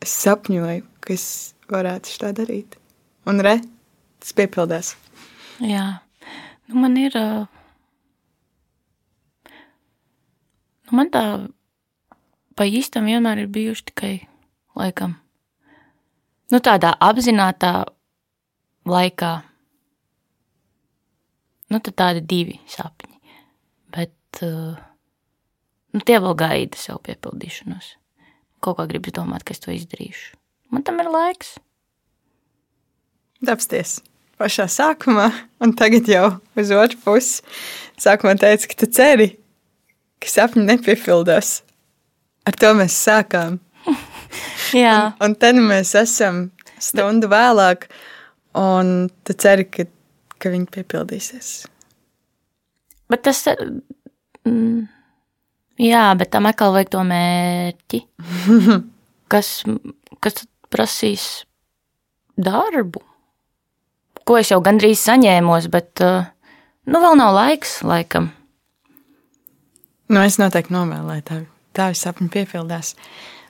[0.03, 1.25] es sapņoju, ka es
[1.71, 2.77] varētu tā darīt.
[3.29, 3.57] Un re,
[4.19, 4.93] tas piepildās.
[5.63, 6.03] Jā,
[6.67, 7.15] nu man ir.
[10.83, 11.23] Nu man tā
[12.57, 14.13] pa īstam vienmēr ir bijuši tikai
[14.77, 15.15] laikam.
[16.51, 17.85] Nu, tādā apzinātā
[18.85, 19.31] laikā
[21.73, 23.17] Nu, tad tādi divi sapņi.
[23.93, 24.77] Bet uh,
[25.93, 27.95] nu, tie vēl gaida savu piepildīšanos.
[28.63, 30.37] Kaut kā gribas domāt, ka es to izdarīšu.
[30.73, 31.55] Man tam ir laiks.
[33.43, 33.99] Dapsties
[34.39, 35.29] pašā sākumā,
[35.63, 36.25] un tagad jau
[36.59, 37.43] uz otru pusi.
[38.01, 39.29] Sākumā teica, ka tu ceri,
[40.19, 41.61] ka sapņi nepiepildās.
[42.43, 43.59] Ar to mēs sākām.
[44.83, 45.13] Jā.
[45.15, 46.47] Un, un tad mēs esam
[46.81, 47.87] stundu vēlāk,
[48.59, 49.87] un tu ceri, ka
[50.43, 51.53] ka viņi piepildīsies.
[53.11, 53.43] Bet tas,
[54.47, 54.83] mm,
[55.83, 58.03] jā, bet tam atkal vajag to mērķi,
[59.33, 59.55] kas,
[60.23, 61.27] kas prasīs
[62.39, 63.03] darbu,
[64.23, 68.31] ko es jau gandrīz saņēmos, bet nu vēl nav laiks, laikam.
[70.13, 72.93] Nu, es noteikti novēlēju tev, tavi sapņi piepildās.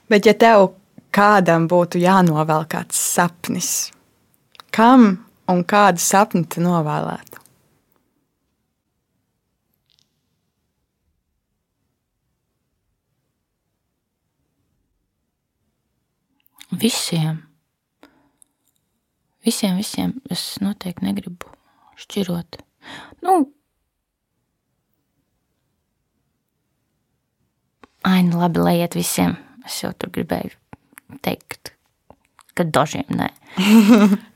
[0.08, 0.70] Bet, ja tev
[1.14, 3.70] kādam būtu jānovēl kāds sapnis,
[4.74, 7.40] kam un kādu sapni tu novēlētu?
[16.74, 17.42] Visiem.
[19.44, 20.14] Visiem, visiem.
[20.32, 21.52] Es noteikti negribu
[22.00, 22.58] šķirot.
[23.22, 23.44] Nu,
[28.04, 29.38] Ai, nu labi, lai iet visiem.
[29.64, 30.58] Es jau tur gribēju
[31.24, 31.72] teikt,
[32.52, 33.30] ka dažiem nē.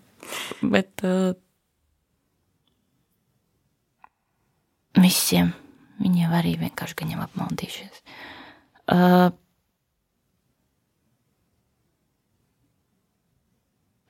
[0.62, 1.35] Bet uh,
[4.99, 5.53] visiem
[6.03, 8.03] viņiem arī vienkārši gaņem apmaldīšies.
[8.89, 9.31] Uh,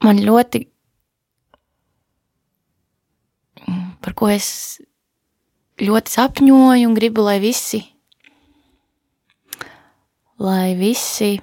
[0.04, 0.62] man ļoti,
[4.04, 4.50] par ko es
[5.82, 7.82] ļoti sapņoju un gribu, lai visi,
[10.38, 11.36] lai visi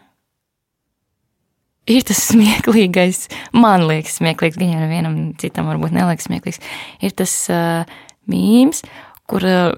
[1.90, 3.26] ir tas smieklīgais,
[3.56, 6.62] man liekas, smieklīgs, gan jau vienam citam varbūt neliekas smieklīgs,
[7.06, 7.98] ir tas uh,
[8.32, 8.84] mīmīms,
[9.30, 9.76] kur uh,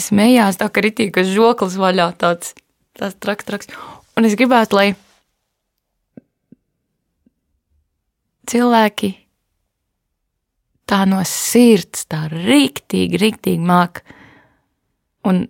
[0.00, 2.54] smējās tā, ka ritīgas žoklis vaļā tāds,
[2.98, 3.74] tāds traks, traks.
[4.18, 4.88] Un es gribētu, lai
[8.50, 9.14] cilvēki
[10.90, 14.02] tā no sirds, tā rīktīgi, rīktīgi māk
[15.24, 15.46] un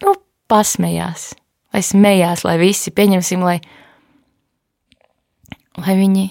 [0.00, 0.14] nu,
[0.50, 1.30] pasmējās,
[1.70, 3.58] vai smējās, lai visi pieņemsim, lai,
[5.78, 6.26] lai viņi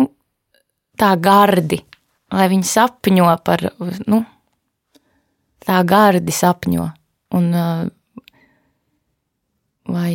[0.00, 0.08] nu,
[1.00, 1.80] tā gardi,
[2.32, 3.66] lai viņi sapņo par,
[4.06, 4.22] nu,
[5.64, 6.90] tā gardi sapņo.
[7.32, 7.48] Un,
[9.88, 10.14] vai,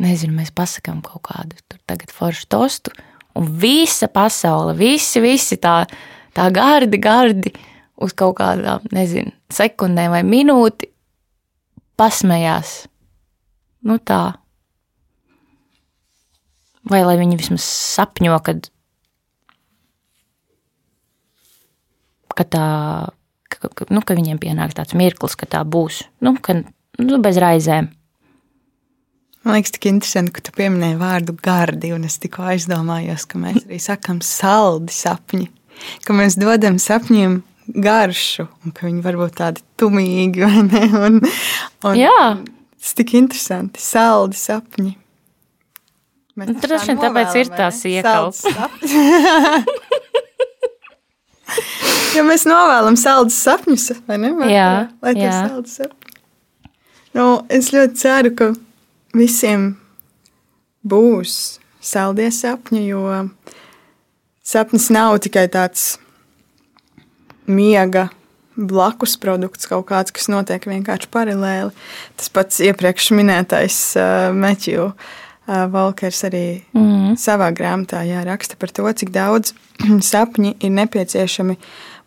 [0.00, 2.94] nezinu, mēs pasakām kaut kādu tur tagad foršu tostu,
[3.36, 5.82] un visa pasaule, visi, visi tā,
[6.32, 7.52] tā gardi, gardi
[8.00, 10.93] uz kaut kādām, nezinu, sekundēm vai minūti
[12.00, 12.84] pasmējās.
[13.84, 14.36] Nu tā.
[16.88, 18.68] Vai lai viņi vismaz sapņo, kad,
[22.36, 22.68] ka tā,
[23.48, 26.58] ka, ka, nu, ka viņiem pienāks tāds mirklis, ka tā būs, nu, ka,
[27.00, 27.88] nu, bez raizēm.
[29.44, 33.64] Man liekas, tik interesanti, ka tu pieminēji vārdu gardi, un es tikko aizdomājos, ka mēs
[33.64, 35.48] arī sakām saldi sapņi,
[36.04, 40.84] ka mēs dodam sapņiem garšu, un ka viņi var būt tādi tumīgi, ne?
[41.06, 41.20] Un,
[41.88, 42.18] un Jā.
[42.84, 44.92] Tas tik interesanti, saldi sapņi.
[46.36, 48.42] Nu, droši vien tā tāpēc ir tās iekals.
[52.14, 54.30] Jo mēs novēlam saldus sapņus, vai ne?
[54.38, 54.68] Vai- Jā,
[55.02, 56.14] lai tie saldus sapņi.
[57.14, 58.46] Nu, es ļoti ceru, ka
[59.14, 59.66] visiem
[60.86, 61.34] būs
[61.84, 63.02] saldie sapņi, jo
[64.46, 65.98] sapnis nav tikai tāds
[67.46, 68.08] miega
[68.54, 71.72] blakus produkts, kaut kāds, kas notiek vienkārši paralēli.
[72.18, 77.16] Tas pats iepriekš minētais uh, Meķiju uh, Volkers arī mm.
[77.20, 79.54] savā grāmatā jā, raksta par to, cik daudz
[80.12, 81.58] sapņi ir nepieciešami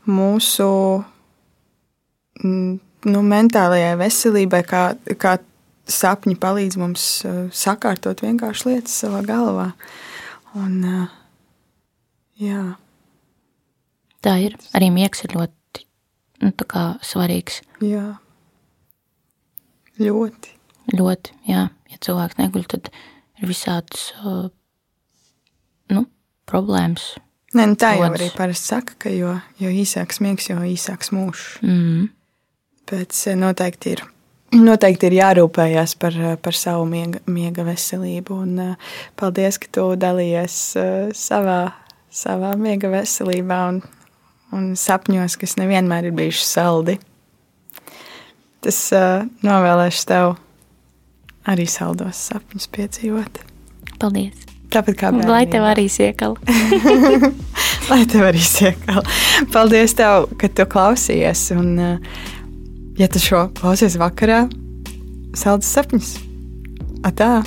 [0.08, 0.70] mūsu
[2.40, 2.74] mm,
[3.12, 4.88] nu, mentālajai veselībai, kā,
[5.20, 5.38] kā
[5.88, 9.72] sapņi palīdz mums uh, sakārtot vienkārši lietas savā galvā.
[10.58, 11.16] Un, uh,
[12.40, 12.64] jā.
[14.26, 14.58] Tā ir.
[14.78, 15.86] Arī miegs ir ļoti
[16.44, 16.54] nu,
[17.06, 17.62] svarīgs.
[17.84, 18.08] Jā,
[20.02, 20.54] ļoti.
[20.96, 21.68] Ļoti, jā.
[21.88, 22.90] Ja cilvēks neguļ, tad
[23.40, 24.10] ir visādas
[25.94, 26.04] nu,
[26.50, 27.16] problēmas.
[27.56, 31.46] Nē, nu tā jau arī parasti saka, ka jo, jo īsāks miegs, jo īsāks mūžs.
[31.64, 32.10] Mm.
[32.88, 34.04] Bet noteikti ir,
[34.56, 38.42] noteikti ir jārūpējas par, eh, par savu miega, miega veselību.
[38.44, 38.76] Un, eh,
[39.16, 41.74] paldies, ka tu dalījies eh, savā,
[42.12, 43.82] savā miega veselībā un,
[44.58, 46.98] un sapņos, kas nevienmēr ir bijuši saldi.
[48.66, 50.34] Tas uh, novēlēšu tev
[51.48, 53.42] arī saldos sapņus piedzīvot.
[54.02, 54.48] Paldies!
[54.74, 55.70] Tāpat kā Lai tev bērnībā.
[55.72, 56.36] arī siekala.
[57.92, 59.04] Lai tev arī siekala.
[59.54, 61.46] Paldies, tev, ka tu klausījies.
[61.56, 62.26] Un, eh,
[63.00, 64.44] ja tu šo klausies vakarā,
[65.38, 66.12] saldus sapņus.
[67.08, 67.46] Atā!